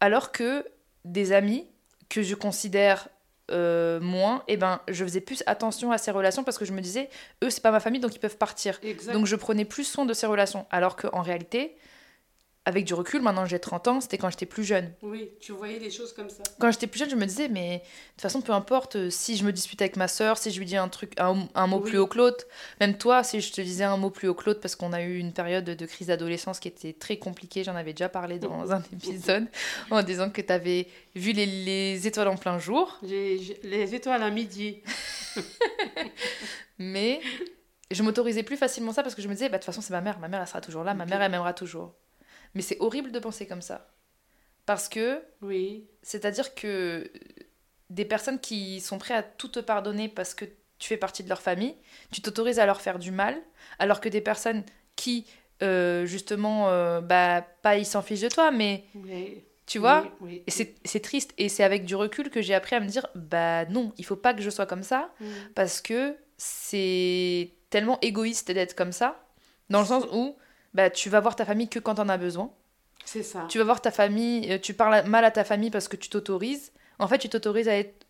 alors 0.00 0.32
que 0.32 0.66
des 1.04 1.32
amis 1.32 1.66
que 2.08 2.22
je 2.22 2.34
considère 2.34 3.08
euh, 3.50 4.00
moins, 4.00 4.42
eh 4.48 4.56
ben, 4.56 4.80
je 4.88 5.04
faisais 5.04 5.20
plus 5.20 5.42
attention 5.46 5.92
à 5.92 5.98
ces 5.98 6.10
relations 6.10 6.44
parce 6.44 6.56
que 6.56 6.64
je 6.64 6.72
me 6.72 6.80
disais, 6.80 7.10
eux, 7.42 7.50
c'est 7.50 7.62
pas 7.62 7.70
ma 7.70 7.80
famille, 7.80 8.00
donc 8.00 8.14
ils 8.14 8.20
peuvent 8.20 8.38
partir. 8.38 8.78
Exact. 8.82 9.12
Donc 9.12 9.26
je 9.26 9.36
prenais 9.36 9.64
plus 9.64 9.84
soin 9.84 10.06
de 10.06 10.14
ces 10.14 10.26
relations. 10.26 10.66
Alors 10.70 10.96
qu'en 10.96 11.20
réalité, 11.20 11.76
avec 12.66 12.84
du 12.86 12.94
recul, 12.94 13.20
maintenant 13.20 13.44
j'ai 13.44 13.58
30 13.58 13.88
ans, 13.88 14.00
c'était 14.00 14.16
quand 14.16 14.30
j'étais 14.30 14.46
plus 14.46 14.64
jeune. 14.64 14.90
Oui, 15.02 15.30
tu 15.38 15.52
voyais 15.52 15.78
les 15.78 15.90
choses 15.90 16.14
comme 16.14 16.30
ça. 16.30 16.42
Quand 16.58 16.70
j'étais 16.70 16.86
plus 16.86 16.98
jeune, 16.98 17.10
je 17.10 17.16
me 17.16 17.26
disais, 17.26 17.48
mais 17.48 17.78
de 17.78 17.82
toute 18.12 18.22
façon, 18.22 18.40
peu 18.40 18.52
importe 18.52 18.96
euh, 18.96 19.10
si 19.10 19.36
je 19.36 19.44
me 19.44 19.52
dispute 19.52 19.82
avec 19.82 19.96
ma 19.96 20.08
soeur, 20.08 20.38
si 20.38 20.50
je 20.50 20.58
lui 20.58 20.64
dis 20.64 20.76
un 20.76 20.88
truc, 20.88 21.12
un, 21.20 21.46
un 21.54 21.66
mot 21.66 21.78
Oui. 21.80 21.90
plus 21.90 21.98
haut 21.98 22.06
que 22.06 22.16
l'autre, 22.16 22.46
même 22.80 22.96
toi, 22.96 23.22
si 23.22 23.40
je 23.42 23.52
te 23.52 23.60
disais 23.60 23.84
un 23.84 23.98
mot 23.98 24.08
plus 24.08 24.28
haut 24.28 24.34
que 24.34 24.44
l'autre, 24.46 24.60
parce 24.60 24.76
qu'on 24.76 24.92
a 24.94 25.02
eu 25.02 25.18
une 25.18 25.32
période 25.34 25.64
de 25.64 25.86
crise 25.86 26.06
d'adolescence 26.06 26.58
qui 26.58 26.68
était 26.68 26.94
très 26.94 27.18
compliquée, 27.18 27.64
j'en 27.64 27.76
avais 27.76 27.92
déjà 27.92 28.08
parlé 28.08 28.38
dans 28.38 28.70
un 28.72 28.82
épisode, 28.92 29.46
en 29.90 30.02
disant 30.02 30.30
que 30.30 30.40
tu 30.40 30.52
avais 30.52 30.86
vu 31.14 31.32
les, 31.32 31.44
les 31.46 32.06
étoiles 32.06 32.28
en 32.28 32.36
plein 32.36 32.58
jour, 32.58 32.98
les 33.02 33.94
étoiles 33.94 34.22
à 34.22 34.30
midi. 34.30 34.80
mais 36.78 37.20
je 37.90 38.02
m'autorisais 38.02 38.42
plus 38.42 38.56
facilement 38.56 38.92
ça 38.92 39.02
parce 39.02 39.14
que 39.14 39.22
je 39.22 39.28
me 39.28 39.34
disais, 39.34 39.48
bah, 39.48 39.58
de 39.58 39.62
toute 39.62 39.66
façon, 39.66 39.80
c'est 39.80 39.92
ma 39.92 40.00
mère, 40.00 40.18
ma 40.18 40.28
mère, 40.28 40.40
elle 40.40 40.46
sera 40.48 40.60
toujours 40.60 40.84
là, 40.84 40.94
ma 40.94 41.04
mère, 41.04 41.20
elle 41.22 41.30
m'aimera 41.30 41.52
toujours. 41.52 41.92
Mais 42.54 42.62
c'est 42.62 42.78
horrible 42.80 43.12
de 43.12 43.18
penser 43.18 43.46
comme 43.46 43.62
ça. 43.62 43.90
Parce 44.66 44.88
que 44.88 45.22
Oui, 45.42 45.86
C'est-à-dire 46.02 46.54
que 46.54 47.10
des 47.90 48.04
personnes 48.04 48.38
qui 48.40 48.80
sont 48.80 48.98
prêtes 48.98 49.16
à 49.18 49.22
tout 49.22 49.48
te 49.48 49.60
pardonner 49.60 50.08
parce 50.08 50.34
que 50.34 50.44
tu 50.78 50.88
fais 50.88 50.96
partie 50.96 51.22
de 51.22 51.28
leur 51.28 51.40
famille, 51.42 51.74
tu 52.10 52.20
t'autorises 52.22 52.58
à 52.58 52.66
leur 52.66 52.80
faire 52.80 52.98
du 52.98 53.10
mal, 53.10 53.40
alors 53.78 54.00
que 54.00 54.08
des 54.08 54.20
personnes 54.20 54.64
qui, 54.96 55.26
euh, 55.62 56.04
justement, 56.06 56.68
euh, 56.70 57.00
bah, 57.00 57.42
pas 57.62 57.76
ils 57.76 57.86
s'en 57.86 58.02
fichent 58.02 58.20
de 58.22 58.28
toi, 58.28 58.50
mais 58.50 58.84
oui. 58.94 59.44
tu 59.66 59.78
vois, 59.78 60.04
oui, 60.20 60.42
oui. 60.48 60.74
c'est 60.84 61.00
triste. 61.00 61.32
Et 61.38 61.48
c'est 61.48 61.62
avec 61.62 61.84
du 61.84 61.94
recul 61.94 62.30
que 62.30 62.42
j'ai 62.42 62.54
appris 62.54 62.74
à 62.74 62.80
me 62.80 62.86
dire, 62.88 63.06
bah 63.14 63.64
non, 63.66 63.92
il 63.98 64.04
faut 64.04 64.16
pas 64.16 64.34
que 64.34 64.42
je 64.42 64.50
sois 64.50 64.66
comme 64.66 64.82
ça, 64.82 65.12
Mm. 65.20 65.24
parce 65.54 65.80
que 65.80 66.16
c'est 66.36 67.50
tellement 67.70 67.98
égoïste 68.00 68.50
d'être 68.50 68.74
comme 68.74 68.92
ça, 68.92 69.24
dans 69.70 69.80
le 69.80 69.86
sens 69.86 70.04
où 70.12 70.36
bah, 70.74 70.90
tu 70.90 71.08
vas 71.08 71.20
voir 71.20 71.36
ta 71.36 71.44
famille 71.44 71.68
que 71.68 71.78
quand 71.78 71.94
t'en 71.94 72.08
as 72.08 72.18
besoin. 72.18 72.50
C'est 73.04 73.22
ça. 73.22 73.46
Tu 73.48 73.58
vas 73.58 73.64
voir 73.64 73.80
ta 73.80 73.90
famille, 73.90 74.50
euh, 74.52 74.58
tu 74.58 74.74
parles 74.74 75.06
mal 75.06 75.24
à 75.24 75.30
ta 75.30 75.44
famille 75.44 75.70
parce 75.70 75.88
que 75.88 75.96
tu 75.96 76.08
t'autorises. 76.08 76.72
En 76.98 77.08
fait, 77.08 77.18
tu 77.18 77.28
t'autorises 77.28 77.68
à 77.68 77.76
être 77.76 78.06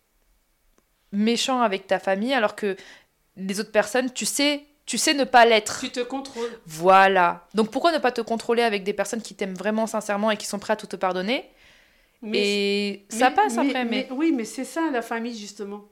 méchant 1.11 1.61
avec 1.61 1.87
ta 1.87 1.99
famille 1.99 2.33
alors 2.33 2.55
que 2.55 2.75
les 3.37 3.59
autres 3.59 3.71
personnes, 3.71 4.11
tu 4.11 4.25
sais, 4.25 4.63
tu 4.85 4.97
sais 4.97 5.13
ne 5.13 5.23
pas 5.23 5.45
l'être. 5.45 5.79
Tu 5.81 5.89
te 5.91 5.99
contrôles. 5.99 6.49
Voilà. 6.65 7.47
Donc 7.53 7.71
pourquoi 7.71 7.91
ne 7.91 7.97
pas 7.97 8.11
te 8.11 8.21
contrôler 8.21 8.63
avec 8.63 8.83
des 8.83 8.93
personnes 8.93 9.21
qui 9.21 9.35
t'aiment 9.35 9.55
vraiment 9.55 9.87
sincèrement 9.87 10.31
et 10.31 10.37
qui 10.37 10.45
sont 10.45 10.59
prêtes 10.59 10.77
à 10.77 10.81
tout 10.81 10.87
te 10.87 10.95
pardonner? 10.95 11.49
Et 12.33 13.05
ça 13.09 13.29
mais- 13.29 13.35
passe 13.35 13.57
après, 13.57 13.85
mais... 13.85 14.07
Oui, 14.11 14.31
mais 14.31 14.45
c'est 14.45 14.63
ça 14.63 14.89
la 14.91 15.01
famille, 15.01 15.37
justement. 15.37 15.85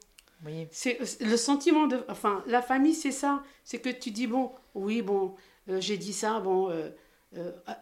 Oui. 0.46 0.68
C'est 0.72 0.98
le 1.22 1.38
sentiment 1.38 1.88
de. 1.88 2.04
Enfin, 2.10 2.44
la 2.48 2.62
famille, 2.62 2.96
c'est 2.96 3.12
ça. 3.12 3.44
C'est 3.64 3.80
que 3.80 3.90
tu 3.90 4.12
dis, 4.12 4.28
bon, 4.28 4.52
oui, 4.74 5.02
bon, 5.02 5.36
euh, 5.70 5.80
j'ai 5.82 5.98
dit 5.98 6.14
ça, 6.14 6.40
bon, 6.40 6.70
euh, 6.70 6.90
euh, 7.38 7.52
ah, 7.68 7.78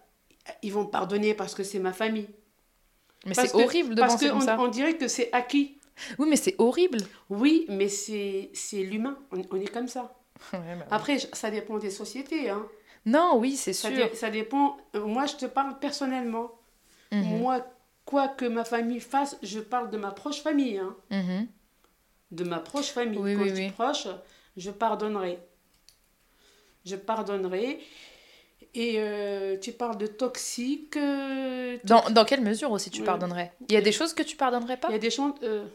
ils 0.64 0.72
vont 0.74 0.86
pardonner 0.86 1.34
parce 1.34 1.54
que 1.56 1.64
c'est 1.64 1.80
ma 1.80 1.94
famille. 1.94 2.28
Mais 3.26 3.36
Parce 3.36 3.50
c'est 3.50 3.64
horrible 3.64 3.94
de 3.96 4.00
Parce 4.02 4.14
penser 4.14 4.30
comme 4.30 4.40
qu'on 4.40 4.46
ça. 4.46 4.60
on 4.60 4.68
dirait 4.68 4.98
que 4.98 5.08
c'est 5.08 5.32
acquis. 5.32 5.78
Oui, 6.18 6.28
mais 6.30 6.36
c'est 6.36 6.56
horrible. 6.58 6.98
Oui, 7.30 7.66
mais 7.70 7.88
c'est 7.90 8.50
l'humain. 8.74 9.18
On, 9.32 9.42
on 9.52 9.56
est 9.62 9.72
comme 9.72 9.88
ça. 9.88 10.16
Ouais, 10.54 10.60
bah. 10.76 10.86
Après, 10.90 11.20
ça 11.20 11.52
dépend 11.52 11.78
des 11.78 11.92
sociétés. 11.92 12.50
Hein. 12.50 12.66
Non, 13.06 13.38
oui, 13.38 13.56
c'est 13.56 13.74
sûr. 13.74 13.92
dé- 13.92 14.16
ça 14.16 14.32
dépend. 14.32 14.78
Moi, 14.96 15.28
je 15.28 15.36
te 15.36 15.46
parle 15.46 15.78
personnellement. 15.78 16.52
Mhm. 17.12 17.38
Moi, 17.40 17.64
quoi 18.06 18.28
que 18.30 18.46
ma 18.46 18.64
famille 18.66 19.00
fasse, 19.00 19.38
je 19.44 19.60
parle 19.60 19.92
de 19.92 19.98
ma 19.98 20.12
proche 20.12 20.42
famille. 20.42 20.80
Hein. 20.80 20.96
Mhm. 21.12 21.48
De 22.32 22.44
ma 22.44 22.60
proche 22.60 22.90
famille. 22.92 23.20
Oui, 23.20 23.36
Quand 23.36 23.42
oui, 23.44 23.50
je 23.50 23.54
dis 23.54 23.62
oui. 23.66 23.72
proche, 23.72 24.08
je 24.58 24.72
pardonnerai. 24.72 25.40
Je 26.86 26.96
pardonnerai. 26.96 27.80
Et 28.74 28.96
euh, 28.98 29.58
tu 29.60 29.72
parles 29.74 29.98
de 29.98 30.08
toxique. 30.08 30.96
euh, 30.98 31.78
Dans, 31.84 32.10
dans 32.10 32.26
quelle 32.26 32.42
mesure 32.42 32.72
aussi 32.72 32.90
tu 32.90 33.04
pardonnerais? 33.04 33.52
Il 33.68 33.74
y 33.74 33.78
a 33.78 33.82
des 33.82 33.92
choses 33.92 34.14
que 34.14 34.24
tu 34.24 34.36
pardonnerais 34.38 34.78
pas? 34.78 34.88
Il 34.90 34.94
y 34.94 34.96
a 34.96 35.00
des 35.00 35.10
gens. 35.10 35.36
euh, 35.44 35.66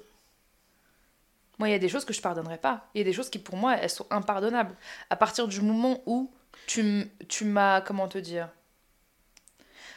Moi, 1.59 1.69
il 1.69 1.73
y 1.73 1.75
a 1.75 1.79
des 1.79 1.89
choses 1.89 2.05
que 2.05 2.13
je 2.15 2.21
pardonnerais 2.21 2.59
pas. 2.59 2.89
Il 2.95 2.99
y 2.99 3.01
a 3.03 3.05
des 3.05 3.13
choses 3.13 3.29
qui, 3.31 3.39
pour 3.39 3.57
moi, 3.57 3.77
elles 3.77 3.91
sont 3.91 4.07
impardonnables. 4.11 4.75
À 5.11 5.17
partir 5.17 5.47
du 5.49 5.61
moment 5.61 6.01
où 6.07 6.31
tu, 6.67 6.81
m- 6.81 7.09
tu 7.29 7.45
m'as. 7.45 7.81
Comment 7.83 8.09
te 8.09 8.19
dire? 8.19 8.49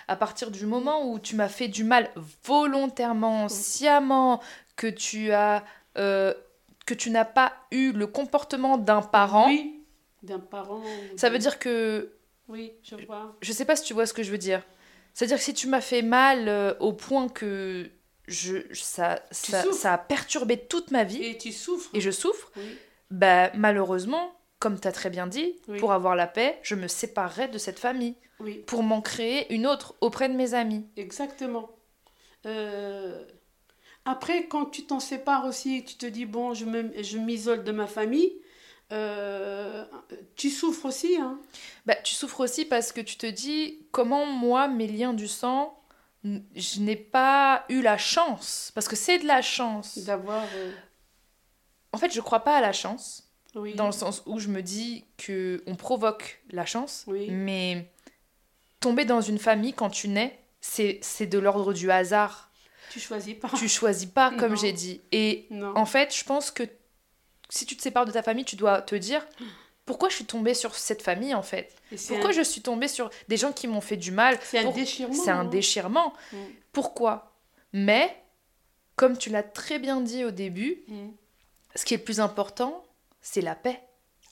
À 0.08 0.16
partir 0.16 0.52
du 0.52 0.66
moment 0.66 1.10
où 1.12 1.20
tu 1.20 1.36
m'as 1.36 1.50
fait 1.50 1.68
du 1.68 1.84
mal 1.84 2.10
volontairement, 2.44 3.48
sciemment, 3.50 4.42
que 4.76 4.88
tu 4.88 5.32
as. 5.32 5.64
que 5.96 6.94
tu 6.98 7.12
n'as 7.12 7.26
pas 7.26 7.54
eu 7.72 7.92
le 7.92 8.08
comportement 8.08 8.78
d'un 8.78 9.02
parent, 9.02 9.46
Oui, 9.48 9.79
d'un 10.24 10.40
parent. 10.40 10.82
ça 11.18 11.30
veut 11.30 11.38
dire 11.40 11.60
que. 11.60 12.12
Oui, 12.48 12.74
je 12.84 12.96
vois. 13.06 13.36
Je 13.42 13.52
sais 13.54 13.66
pas 13.66 13.76
si 13.76 13.84
tu 13.84 13.94
vois 13.94 14.06
ce 14.06 14.14
que 14.14 14.24
je 14.24 14.32
veux 14.32 14.38
dire. 14.38 14.64
C'est-à-dire 15.14 15.38
que 15.38 15.44
si 15.44 15.54
tu 15.54 15.68
m'as 15.68 15.82
fait 15.82 16.02
mal 16.02 16.48
euh, 16.48 16.74
au 16.80 16.94
point 16.94 17.28
que 17.30 17.90
je, 18.28 18.58
ça, 18.74 19.22
ça, 19.32 19.72
ça 19.74 19.94
a 19.94 19.98
perturbé 19.98 20.58
toute 20.58 20.92
ma 20.92 21.04
vie 21.04 21.24
Et 21.24 21.38
tu 21.38 21.52
souffres. 21.52 21.90
et 21.94 22.02
je 22.02 22.12
souffre, 22.12 22.52
Oui. 22.58 22.78
bah, 23.12 23.52
malheureusement, 23.56 24.34
comme 24.60 24.80
tu 24.80 24.88
as 24.88 24.92
très 24.92 25.10
bien 25.10 25.28
dit, 25.28 25.56
Oui. 25.68 25.78
pour 25.80 25.94
avoir 25.94 26.16
la 26.16 26.28
paix, 26.28 26.60
je 26.64 26.76
me 26.76 26.88
séparerai 26.88 27.48
de 27.48 27.58
cette 27.58 27.80
famille 27.80 28.16
Oui, 28.40 28.64
pour 28.68 28.84
m'en 28.84 29.02
créer 29.02 29.52
une 29.54 29.66
autre 29.68 29.96
auprès 30.02 30.30
de 30.30 30.36
mes 30.36 30.54
amis. 30.54 30.86
exactement. 30.96 31.70
Euh, 32.46 33.26
après, 34.06 34.48
quand 34.48 34.66
tu 34.66 34.86
t'en 34.86 35.00
sépares 35.00 35.46
aussi, 35.46 35.84
tu 35.84 35.96
te 35.96 36.06
dis, 36.06 36.26
bon, 36.26 36.54
je 36.54 36.66
me- 36.66 37.04
je 37.04 37.18
m'isole 37.18 37.64
de 37.64 37.72
ma 37.72 37.88
famille, 37.88 38.34
euh, 38.92 39.86
tu 40.36 40.50
souffres 40.50 40.86
aussi. 40.86 41.18
Hein. 41.18 41.40
Bah, 41.86 41.96
tu 41.96 42.14
souffres 42.16 42.40
aussi 42.42 42.66
parce 42.66 42.92
que 42.92 43.02
tu 43.02 43.18
te 43.18 43.26
dis 43.28 43.80
comment 43.92 44.26
moi, 44.26 44.68
mes 44.68 44.88
liens 44.88 45.14
du 45.14 45.28
sang, 45.28 45.76
je 46.24 46.80
n'ai 46.82 46.96
pas 46.96 47.66
eu 47.70 47.82
la 47.82 47.98
chance. 47.98 48.72
Parce 48.76 48.88
que 48.88 48.96
c'est 48.96 49.20
de 49.20 49.28
la 49.28 49.42
chance. 49.42 49.98
D'avoir. 50.00 50.44
euh, 50.56 50.72
En 51.94 51.98
fait, 51.98 52.14
je 52.14 52.22
crois 52.22 52.42
pas 52.42 52.58
à 52.58 52.62
la 52.62 52.74
chance, 52.74 53.30
oui. 53.56 53.74
dans 53.76 53.86
le 53.88 53.92
sens 53.92 54.24
où 54.26 54.40
je 54.40 54.48
me 54.50 54.62
dis 54.62 55.06
que 55.18 55.64
on 55.68 55.76
provoque 55.76 56.42
la 56.52 56.66
chance, 56.66 57.04
Oui. 57.08 57.30
mais 57.30 57.92
tomber 58.80 59.06
dans 59.06 59.22
une 59.22 59.40
famille 59.40 59.74
quand 59.74 59.90
tu 59.90 60.08
nais, 60.08 60.40
c'est 60.62 61.00
c'est 61.02 61.26
de 61.28 61.40
l'ordre 61.40 61.74
du 61.74 61.90
hasard. 61.92 62.52
Tu 62.92 63.00
choisis 63.00 63.36
pas. 63.36 63.50
Tu 63.56 63.70
choisis 63.70 64.08
pas, 64.10 64.32
comme 64.32 64.58
j'ai 64.58 64.72
dit. 64.74 65.02
Et 65.12 65.46
Non. 65.52 65.74
en 65.78 65.86
fait, 65.86 66.16
je 66.16 66.24
pense 66.24 66.50
que 66.50 66.64
si 67.50 67.66
tu 67.66 67.76
te 67.76 67.82
sépares 67.82 68.06
de 68.06 68.12
ta 68.12 68.22
famille, 68.24 68.46
tu 68.46 68.56
dois 68.56 68.82
te 68.82 68.96
dire 68.96 69.26
pourquoi 69.86 70.10
je 70.10 70.16
suis 70.16 70.26
tombée 70.26 70.54
sur 70.54 70.76
cette 70.76 71.02
famille 71.02 71.34
en 71.34 71.42
fait? 71.42 71.74
Pourquoi 72.08 72.30
un, 72.30 72.34
je 72.34 72.42
suis 72.44 72.62
tombée 72.62 72.88
sur 72.88 73.10
des 73.28 73.38
gens 73.38 73.52
qui 73.52 73.68
m'ont 73.68 73.82
fait 73.82 73.98
du 73.98 74.12
mal? 74.12 74.38
C'est 74.44 74.60
un 74.60 74.72
déchirement. 74.72 75.14
C'est 75.16 75.32
un 75.32 75.40
hein. 75.40 75.46
déchirement. 75.46 76.14
Mm. 76.32 76.38
Pourquoi? 76.72 77.34
Mais, 77.74 78.16
comme 78.96 79.18
tu 79.18 79.30
l'as 79.32 79.42
très 79.44 79.80
bien 79.80 80.00
dit 80.02 80.24
au 80.24 80.32
début, 80.32 80.84
Mm. 80.88 81.10
ce 81.76 81.86
qui 81.86 81.96
est 81.96 81.98
le 81.98 82.04
plus 82.04 82.20
important, 82.20 82.86
c'est 83.22 83.42
la 83.42 83.56
paix. 83.56 83.82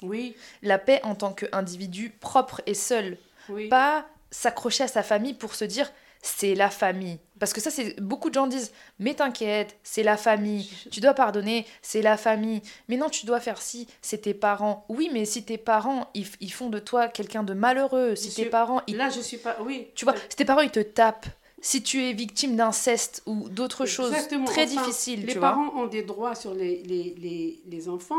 Oui, 0.03 0.35
La 0.61 0.77
paix 0.77 0.99
en 1.03 1.15
tant 1.15 1.33
qu'individu 1.33 2.11
propre 2.11 2.61
et 2.67 2.75
seul. 2.75 3.17
oui. 3.49 3.67
Pas 3.67 4.05
s'accrocher 4.29 4.83
à 4.83 4.87
sa 4.87 5.01
famille 5.01 5.33
pour 5.33 5.55
se 5.55 5.65
dire 5.65 5.91
c'est 6.27 6.55
la 6.55 6.69
famille. 6.69 7.17
Parce 7.39 7.53
que 7.53 7.61
ça, 7.61 7.69
c'est 7.69 7.99
beaucoup 8.01 8.29
de 8.29 8.33
gens 8.33 8.47
disent 8.47 8.71
mais 8.99 9.13
t'inquiète, 9.13 9.77
c'est 9.83 10.03
la 10.03 10.17
famille. 10.17 10.67
Tu 10.91 10.99
dois 10.99 11.13
pardonner, 11.13 11.65
c'est 11.81 12.01
la 12.01 12.17
famille. 12.17 12.61
Mais 12.89 12.97
non, 12.97 13.09
tu 13.09 13.25
dois 13.25 13.39
faire 13.39 13.61
ci, 13.61 13.87
c'est 14.01 14.19
tes 14.23 14.33
parents. 14.33 14.85
Oui, 14.89 15.09
mais 15.13 15.25
si 15.25 15.43
tes 15.43 15.57
parents, 15.57 16.09
ils, 16.13 16.25
font 16.51 16.69
de 16.69 16.79
toi 16.79 17.07
quelqu'un 17.07 17.43
de 17.43 17.53
malheureux, 17.53 18.15
si 18.15 18.31
Je 18.31 18.35
tes 18.35 18.41
suis- 18.43 18.49
parents, 18.49 18.81
ils 18.87 18.97
Là, 18.97 19.09
je 19.09 19.21
suis 19.21 19.37
pas. 19.37 19.57
Oui. 19.61 19.87
Tu 19.95 20.03
vois, 20.05 20.15
si 20.29 20.35
tes 20.35 20.45
parents 20.45 20.61
ils 20.61 20.71
te 20.71 20.79
tapent, 20.79 21.27
si 21.61 21.81
tu 21.83 22.03
es 22.03 22.13
victime 22.13 22.55
d'inceste 22.55 23.23
ou 23.25 23.49
d'autres 23.49 23.85
choses 23.85 24.11
très 24.45 24.63
Enfin, 24.63 24.65
difficiles, 24.65 25.21
Les 25.25 25.33
tu 25.33 25.39
vois. 25.39 25.49
parents 25.49 25.73
ont 25.75 25.87
des 25.87 26.03
droits 26.03 26.35
sur 26.35 26.53
les, 26.53 26.83
les, 26.83 27.15
les, 27.17 27.61
les 27.67 27.89
enfants 27.89 28.15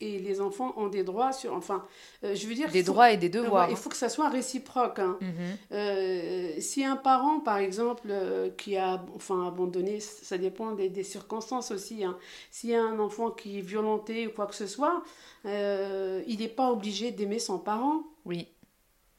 et 0.00 0.18
les 0.18 0.40
enfants 0.40 0.72
ont 0.76 0.88
des 0.88 1.04
droits 1.04 1.32
sur. 1.32 1.54
Enfin, 1.54 1.84
euh, 2.24 2.34
je 2.34 2.46
veux 2.46 2.54
dire. 2.54 2.70
Des 2.70 2.82
faut- 2.82 2.92
droits 2.92 3.10
et 3.12 3.16
des 3.16 3.28
euh, 3.28 3.42
devoirs. 3.42 3.70
il 3.70 3.76
faut 3.76 3.88
que 3.88 3.96
ça 3.96 4.08
soit 4.08 4.28
réciproque. 4.28 4.98
hein. 4.98 5.16
Mhm. 5.20 5.30
Euh, 5.72 6.52
si 6.60 6.84
un 6.84 6.96
parent, 6.96 7.40
par 7.40 7.58
exemple, 7.58 8.08
euh, 8.10 8.50
qui 8.50 8.76
a 8.76 9.04
enfin, 9.14 9.46
abandonné, 9.46 10.00
ça 10.00 10.38
dépend 10.38 10.72
des, 10.72 10.88
des 10.88 11.02
circonstances 11.04 11.70
aussi. 11.70 12.04
Hein. 12.04 12.16
S'il 12.50 12.70
y 12.70 12.74
a 12.74 12.82
un 12.82 12.98
enfant 12.98 13.30
qui 13.30 13.58
est 13.58 13.62
violenté 13.62 14.26
ou 14.26 14.30
quoi 14.30 14.46
que 14.46 14.54
ce 14.54 14.66
soit, 14.66 15.02
il 15.44 16.36
n'est 16.40 16.48
pas 16.48 16.70
obligé 16.70 17.10
d'aimer 17.12 17.38
son 17.38 17.58
parent. 17.58 18.02
Oui. 18.24 18.48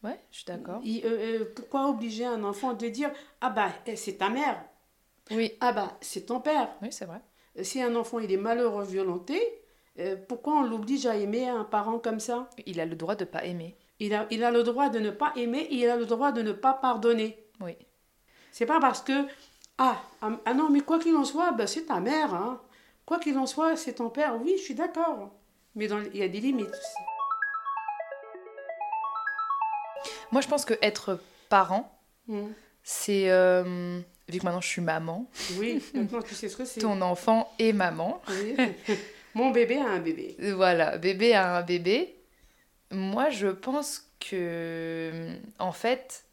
Ouais, 0.04 0.20
je 0.32 0.38
suis 0.38 0.46
d'accord. 0.46 0.82
Pourquoi 1.56 1.90
obliger 1.90 2.26
un 2.26 2.44
enfant 2.44 2.74
de 2.74 2.88
dire 2.88 3.10
Ah 3.42 3.50
bah, 3.50 3.70
eh, 3.88 3.96
c'est 3.96 4.14
ta 4.18 4.30
mère 4.30 4.64
Oui, 5.32 5.54
Ah 5.60 5.74
bah, 5.74 5.98
c'est 6.02 6.28
ton 6.28 6.40
père 6.40 6.70
oui, 6.82 6.90
c'est 6.92 7.06
vrai. 7.06 7.20
Si 7.64 7.82
un 7.82 7.96
enfant 7.96 8.20
il 8.20 8.32
est 8.32 8.38
malheureux, 8.38 8.84
violenté, 8.86 9.42
euh, 10.00 10.16
pourquoi 10.28 10.54
on 10.56 10.64
l'oblige 10.64 11.06
à 11.06 11.16
aimer 11.16 11.48
un 11.48 11.64
parent 11.64 12.00
comme 12.00 12.20
ça? 12.20 12.50
Il 12.66 12.80
a 12.80 12.86
le 12.86 12.96
droit 12.96 13.16
de 13.16 13.26
pas 13.26 13.44
aimer. 13.46 13.76
il 14.00 14.14
a, 14.14 14.28
il 14.30 14.44
a 14.44 14.52
le 14.52 14.64
droit 14.64 14.90
de 14.90 15.00
ne 15.00 15.10
pas 15.12 15.34
aimer 15.36 15.60
et 15.70 15.76
il 15.76 15.90
a 15.90 15.96
le 15.98 16.06
droit 16.06 16.32
de 16.32 16.42
ne 16.42 16.52
pas 16.52 16.74
pardonner. 16.74 17.38
Oui. 17.60 17.76
C'est 18.52 18.66
pas 18.66 18.80
parce 18.80 19.02
que 19.02 19.14
ah, 19.78 20.02
ah 20.22 20.32
ah 20.46 20.54
non 20.54 20.70
mais 20.70 20.82
quoi 20.82 21.00
qu'il 21.00 21.16
en 21.16 21.26
soit, 21.26 21.52
ben, 21.52 21.68
c'est 21.68 21.86
ta 21.86 22.00
mère. 22.00 22.34
Hein. 22.34 22.60
Quoi 23.06 23.20
qu'il 23.20 23.38
en 23.38 23.46
soit, 23.46 23.76
c'est 23.76 23.94
ton 23.94 24.10
père. 24.10 24.36
Oui, 24.42 24.54
je 24.58 24.64
suis 24.64 24.76
d'accord. 24.76 25.32
Mais 25.76 25.88
dans, 25.88 26.00
il 26.00 26.18
y 26.18 26.24
a 26.24 26.28
des 26.28 26.40
limites. 26.42 26.68
aussi. 26.70 27.04
Moi, 30.32 30.42
je 30.42 30.48
pense 30.48 30.66
que 30.66 30.74
être 30.82 31.20
parent, 31.50 31.94
Mm. 32.28 32.48
c'est 32.84 33.30
euh, 33.30 34.02
vu 34.28 34.40
que 34.40 34.44
maintenant 34.44 34.60
je 34.60 34.68
suis 34.68 34.82
maman, 34.82 35.26
Oui, 35.58 35.82
maintenant 35.94 36.22
tu 36.28 36.36
sais 36.36 36.50
ce 36.50 36.58
que 36.58 36.66
c'est. 36.66 36.82
ton 36.82 37.00
enfant 37.02 37.50
est 37.58 37.72
maman. 37.72 38.22
Oui. 38.28 38.56
Mon 39.38 39.50
bébé 39.52 39.78
a 39.78 39.88
un 39.90 40.00
bébé. 40.00 40.36
Voilà, 40.56 40.98
bébé 40.98 41.34
a 41.34 41.58
un 41.58 41.62
bébé. 41.62 42.16
Moi, 42.92 43.30
je 43.30 43.48
pense 43.48 44.10
que, 44.20 45.30
en 45.60 45.72
fait, 45.72 46.26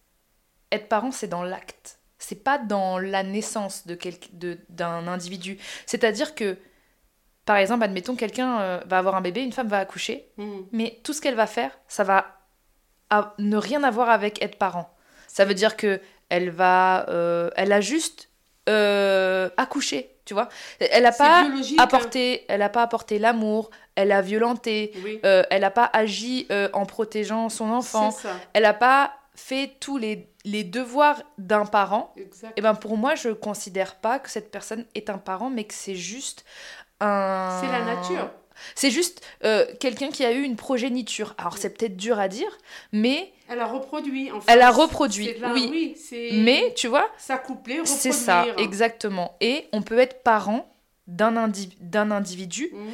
être 0.73 0.89
parent, 0.89 1.11
c'est 1.11 1.29
dans 1.29 1.43
l'acte. 1.43 1.99
C'est 2.19 2.43
pas 2.43 2.59
dans 2.59 2.99
la 2.99 3.23
naissance 3.23 3.87
de 3.87 3.95
quel- 3.95 4.15
de- 4.33 4.59
d'un 4.71 5.07
individu. 5.09 5.59
C'est-à-dire 5.85 6.35
que, 6.35 6.57
par 7.45 7.57
exemple, 7.57 7.85
admettons, 7.85 8.17
quelqu'un 8.17 8.61
euh, 8.61 8.81
va 8.87 8.99
avoir 8.99 9.17
un 9.17 9.21
bébé, 9.21 9.43
une 9.43 9.53
femme 9.53 9.69
va 9.69 9.81
accoucher, 9.81 10.31
Mm. 10.39 10.61
mais 10.73 11.01
tout 11.05 11.13
ce 11.13 11.21
qu'elle 11.21 11.35
va 11.35 11.47
faire, 11.47 11.73
ça 11.89 12.05
va 12.05 12.39
a- 13.11 13.35
ne 13.39 13.57
rien 13.59 13.83
avoir 13.85 14.09
avec 14.09 14.43
être 14.43 14.57
parent. 14.57 14.89
Ça 15.27 15.45
veut 15.45 15.55
dire 15.55 15.77
que 15.77 16.01
elle 16.31 16.49
va, 16.51 17.07
euh, 17.11 17.51
elle 17.57 17.73
a 17.73 17.81
juste 17.83 18.31
euh, 18.71 19.51
accouché, 19.59 20.14
tu 20.25 20.35
vois. 20.35 20.49
Elle 20.79 21.07
a 21.07 21.13
C'est 21.13 21.19
pas 21.19 21.41
hein. 21.43 21.63
apporté, 21.79 22.45
elle 22.49 22.63
a 22.63 22.69
pas 22.69 22.83
apporté 22.83 23.19
l'amour, 23.19 23.71
elle 23.95 24.13
a 24.13 24.23
violenté, 24.23 24.93
Oui, 25.05 25.21
euh, 25.25 25.43
elle 25.51 25.63
n'a 25.63 25.71
pas 25.71 25.91
agi 25.93 26.47
euh, 26.51 26.69
en 26.73 26.87
protégeant 26.87 27.49
son 27.49 27.71
enfant, 27.71 28.15
elle 28.53 28.63
n'a 28.63 28.75
pas 28.75 29.15
fait 29.35 29.73
tous 29.81 29.99
les, 29.99 30.29
les 30.45 30.65
devoirs 30.65 31.23
d'un 31.39 31.67
parent. 31.67 32.13
Exact. 32.17 32.53
Et 32.57 32.61
ben 32.61 32.75
pour 32.75 32.97
moi, 32.97 33.15
je 33.15 33.31
considère 33.31 33.97
pas 33.97 34.19
que 34.19 34.31
cette 34.31 34.51
personne 34.51 34.85
est 34.95 35.11
un 35.11 35.19
parent, 35.19 35.51
mais 35.51 35.65
que 35.65 35.75
c'est 35.75 35.97
juste 35.97 36.45
un. 37.01 37.61
C'est 37.61 37.71
la 37.71 37.85
nature. 37.85 38.31
C'est 38.75 38.91
juste 38.91 39.21
euh, 39.45 39.67
quelqu'un 39.81 40.11
qui 40.11 40.25
a 40.25 40.33
eu 40.33 40.43
une 40.43 40.57
progéniture. 40.57 41.35
Alors 41.39 41.59
c'est 41.59 41.71
peut-être 41.77 41.97
dur 41.97 42.19
à 42.19 42.29
dire, 42.29 42.57
mais 42.93 43.33
Elle 43.49 43.61
a 43.61 43.67
reproduit. 43.67 44.31
En 44.33 44.41
fait. 44.41 44.53
Elle 44.53 44.63
a 44.63 44.71
reproduit, 44.71 45.35
la- 45.41 45.53
oui. 45.53 45.97
c'est 45.97 46.31
mais 46.33 46.73
tu 46.77 46.89
vois, 46.89 47.09
s'accoupler, 47.19 47.81
reproduire. 47.81 47.99
c'est 48.01 48.13
ça 48.13 48.47
exactement. 48.59 49.37
Et 49.41 49.67
on 49.73 49.83
peut 49.83 49.99
être 49.99 50.23
parent 50.23 50.71
d'un 51.07 51.37
indi- 51.37 51.77
d'un 51.81 52.11
individu 52.11 52.71
Mhm. 52.73 52.91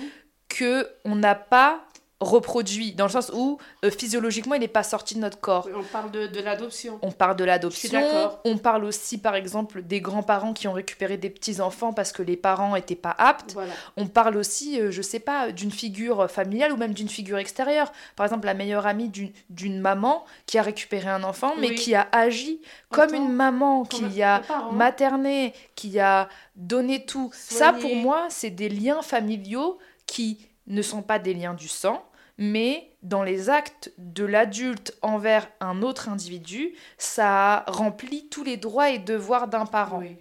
que 0.49 0.89
on 1.05 1.15
n'a 1.17 1.35
pas 1.37 1.85
reproduit, 2.21 2.93
dans 2.93 3.07
le 3.07 3.11
sens 3.11 3.31
où 3.35 3.59
euh, 3.85 3.91
physiologiquement 3.91 4.55
il 4.55 4.61
n'est 4.61 4.69
pas 4.69 4.83
sorti 4.83 5.15
de 5.15 5.21
notre 5.21 5.41
corps. 5.41 5.69
On 5.75 5.83
parle 5.83 6.11
de, 6.11 6.27
de 6.27 6.41
l'adoption. 6.41 6.99
On 7.03 7.11
parle 7.13 7.35
de 7.37 7.45
Je 7.45 7.47
l'adoption, 7.47 8.01
on 8.45 8.59
parle 8.59 8.85
aussi 8.85 9.17
par 9.19 9.35
exemple 9.35 9.83
des 9.83 10.01
grands-parents 10.03 10.53
qui 10.53 10.69
ont 10.69 10.73
récupéré 10.73 11.17
des 11.17 11.31
petits-enfants 11.31 11.93
parce 11.95 12.13
que 12.13 12.23
les 12.23 12.37
parents 12.37 12.75
n'étaient 12.75 12.95
pas 12.95 13.15
aptes. 13.17 13.53
Voilà. 13.55 13.73
On 13.97 14.07
parle 14.07 14.37
aussi, 14.37 14.81
euh, 14.81 14.91
je 14.91 15.01
sais 15.03 15.19
pas, 15.21 15.51
d'une 15.51 15.71
figure 15.71 16.31
familiale 16.31 16.73
ou 16.73 16.77
même 16.77 16.93
d'une 16.93 17.09
figure 17.09 17.39
extérieure. 17.39 17.91
Par 18.17 18.27
exemple, 18.27 18.47
la 18.47 18.55
meilleure 18.55 18.87
amie 18.87 19.09
d'une- 19.09 19.81
maman 19.81 20.25
qui 20.47 20.59
a 20.59 20.63
récupéré 20.63 21.09
un 21.09 21.23
enfant 21.23 21.55
mais 21.59 21.69
Oui. 21.71 21.75
qui 21.77 21.95
a 21.95 22.07
agi 22.13 22.61
comme 22.91 23.15
une 23.15 23.33
maman 23.33 23.85
comme 23.85 24.11
qui 24.11 24.23
a 24.23 24.43
materné, 24.73 25.55
qui 25.75 25.99
a 26.01 26.29
donné 26.57 27.07
tout. 27.07 27.31
Ça, 27.33 27.73
pour 27.73 27.95
moi, 27.97 28.27
c'est 28.29 28.51
des 28.51 28.69
liens 28.69 29.01
familiaux 29.03 29.79
qui 30.07 30.47
ne 30.67 30.83
sont 30.83 31.03
pas 31.03 31.19
des 31.19 31.35
liens 31.35 31.55
du 31.55 31.69
sang, 31.69 32.05
mais 32.41 32.91
dans 33.03 33.23
les 33.23 33.51
actes 33.51 33.93
de 33.99 34.25
l'adulte 34.25 34.97
envers 35.03 35.47
un 35.61 35.83
autre 35.83 36.09
individu, 36.09 36.75
ça 36.99 37.65
remplit 37.69 38.29
tous 38.29 38.43
les 38.43 38.57
droits 38.57 38.91
et 38.91 38.99
devoirs 38.99 39.47
d'un 39.47 39.67
parent. 39.67 39.99
Oui. 39.99 40.17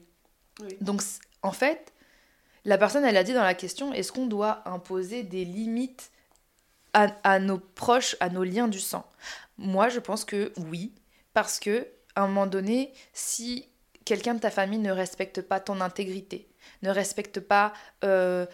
Oui. 0.62 0.78
Donc, 0.82 1.02
en 1.42 1.54
fait, 1.54 1.94
la 2.66 2.78
personne, 2.78 3.06
elle 3.06 3.16
a 3.18 3.24
dit 3.24 3.34
dans 3.34 3.44
la 3.44 3.54
question, 3.54 3.94
est-ce 3.94 4.12
qu'on 4.12 4.28
doit 4.28 4.62
imposer 4.70 5.24
des 5.24 5.46
limites 5.46 6.12
à, 6.94 7.08
à 7.24 7.40
nos 7.40 7.58
proches, 7.58 8.18
à 8.20 8.30
nos 8.30 8.44
liens 8.44 8.68
du 8.68 8.80
sang? 8.80 9.10
Moi, 9.58 9.88
je 9.88 10.00
pense 10.00 10.26
que 10.26 10.52
oui, 10.58 10.94
parce 11.34 11.60
que 11.60 11.88
à 12.16 12.24
un 12.24 12.28
moment 12.28 12.48
donné, 12.48 12.92
si 13.14 13.66
quelqu'un 14.04 14.34
de 14.34 14.40
ta 14.40 14.52
famille 14.52 14.80
ne 14.80 14.92
respecte 14.92 15.42
pas 15.42 15.62
ton 15.62 15.80
intégrité, 15.80 16.50
ne 16.82 16.90
respecte 16.90 17.40
pas 17.40 17.72
euh, 18.04 18.46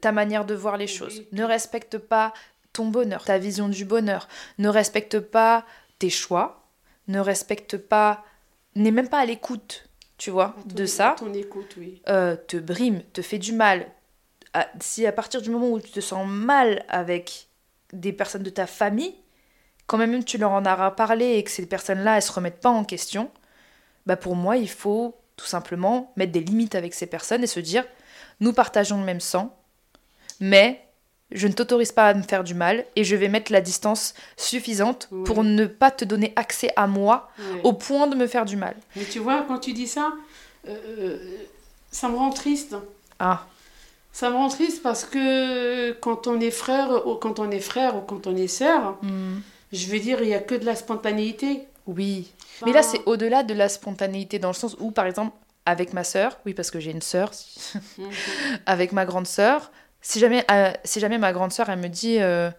ta 0.00 0.10
manière 0.10 0.44
de 0.44 0.54
voir 0.54 0.76
les 0.76 0.86
Oui. 0.86 0.90
choses, 0.90 1.22
ne 1.30 1.44
respecte 1.44 1.98
pas 1.98 2.32
ton 2.74 2.88
bonheur, 2.88 3.24
ta 3.24 3.38
vision 3.38 3.70
du 3.70 3.86
bonheur, 3.86 4.28
ne 4.58 4.68
respecte 4.68 5.18
pas 5.18 5.64
tes 5.98 6.10
choix, 6.10 6.62
ne 7.08 7.20
respecte 7.20 7.78
pas, 7.78 8.22
n'est 8.76 8.90
même 8.90 9.08
pas 9.08 9.20
à 9.20 9.24
l'écoute, 9.24 9.88
tu 10.18 10.30
vois, 10.30 10.54
ton- 10.68 10.74
de 10.74 10.84
ça, 10.86 11.14
Ton 11.18 11.32
écoute, 11.32 11.74
oui. 11.78 12.02
euh, 12.08 12.36
te 12.36 12.58
brime, 12.58 13.02
te 13.14 13.22
fait 13.22 13.38
du 13.38 13.52
mal, 13.52 13.86
à- 14.52 14.68
si 14.80 15.06
à 15.06 15.12
partir 15.12 15.40
du 15.40 15.50
moment 15.50 15.70
où 15.70 15.80
tu 15.80 15.90
te 15.90 16.00
sens 16.00 16.26
mal 16.28 16.84
avec 16.88 17.48
des 17.92 18.12
personnes 18.12 18.42
de 18.42 18.50
ta 18.50 18.66
famille, 18.66 19.14
quand 19.86 19.98
même 19.98 20.24
tu 20.24 20.36
leur 20.38 20.50
en 20.50 20.62
auras 20.66 20.90
parlé 20.90 21.34
et 21.36 21.44
que 21.44 21.50
ces 21.50 21.66
personnes-là, 21.66 22.16
elles 22.16 22.22
se 22.22 22.32
remettent 22.32 22.60
pas 22.60 22.70
en 22.70 22.84
question, 22.84 23.30
bah 24.06 24.16
pour 24.16 24.34
moi, 24.34 24.56
il 24.56 24.68
faut 24.68 25.16
tout 25.36 25.46
simplement 25.46 26.12
mettre 26.16 26.32
des 26.32 26.40
limites 26.40 26.74
avec 26.74 26.94
ces 26.94 27.06
personnes 27.06 27.42
et 27.44 27.46
se 27.48 27.60
dire, 27.60 27.84
nous 28.40 28.52
partageons 28.52 28.98
le 28.98 29.04
même 29.04 29.20
sang, 29.20 29.56
mais 30.40 30.80
je 31.30 31.46
ne 31.48 31.52
t'autorise 31.52 31.92
pas 31.92 32.08
à 32.08 32.14
me 32.14 32.22
faire 32.22 32.44
du 32.44 32.54
mal 32.54 32.84
et 32.96 33.04
je 33.04 33.16
vais 33.16 33.28
mettre 33.28 33.50
la 33.52 33.60
distance 33.60 34.14
suffisante 34.36 35.08
Oui. 35.10 35.24
pour 35.24 35.42
ne 35.44 35.66
pas 35.66 35.90
te 35.90 36.04
donner 36.04 36.32
accès 36.36 36.70
à 36.76 36.86
moi 36.86 37.28
au 37.64 37.72
point 37.72 38.06
de 38.06 38.14
me 38.14 38.26
faire 38.26 38.44
du 38.44 38.56
mal. 38.56 38.76
Mais 38.96 39.04
tu 39.04 39.18
vois, 39.18 39.42
quand 39.48 39.58
tu 39.58 39.72
dis 39.72 39.86
ça, 39.88 40.12
euh, 40.68 40.76
euh, 40.98 41.36
ça 41.90 42.08
me 42.08 42.16
rend 42.16 42.30
triste. 42.30 42.76
Ah, 43.18 43.46
Ça 44.12 44.30
me 44.30 44.36
rend 44.36 44.48
triste 44.48 44.82
parce 44.82 45.04
que 45.04 45.92
quand 45.92 46.26
on 46.26 46.38
est 46.40 46.50
frère, 46.52 47.06
ou 47.06 47.14
quand 47.16 47.38
on 47.40 47.50
est 47.50 47.60
frère 47.60 47.96
ou 47.96 48.00
quand 48.00 48.26
on 48.26 48.36
est 48.36 48.46
sœur, 48.48 48.96
hmm, 49.02 49.40
je 49.72 49.86
veux 49.88 49.98
dire, 49.98 50.20
il 50.22 50.28
n'y 50.28 50.34
a 50.34 50.40
que 50.40 50.54
de 50.54 50.64
la 50.64 50.76
spontanéité. 50.76 51.64
oui. 51.86 52.30
Mais 52.64 52.72
là, 52.72 52.84
c'est 52.84 53.00
au-delà 53.06 53.42
de 53.42 53.52
la 53.52 53.68
spontanéité, 53.68 54.38
dans 54.38 54.48
le 54.50 54.54
sens 54.54 54.76
où, 54.78 54.92
par 54.92 55.06
exemple, 55.06 55.32
avec 55.66 55.92
ma 55.92 56.04
sœur, 56.04 56.38
oui, 56.46 56.54
parce 56.54 56.70
que 56.70 56.78
j'ai 56.78 56.92
une 56.92 57.02
sœur, 57.02 57.32
Mhm. 57.98 58.04
avec 58.66 58.92
ma 58.92 59.04
grande 59.04 59.26
sœur, 59.26 59.72
si 60.06 60.20
jamais, 60.20 60.44
euh, 60.50 60.70
si 60.84 61.00
jamais 61.00 61.16
ma 61.18 61.32
grande 61.32 61.50
sœur, 61.50 61.68
elle 61.70 61.78
me 61.78 61.88
dit 61.88 62.18
euh, 62.20 62.50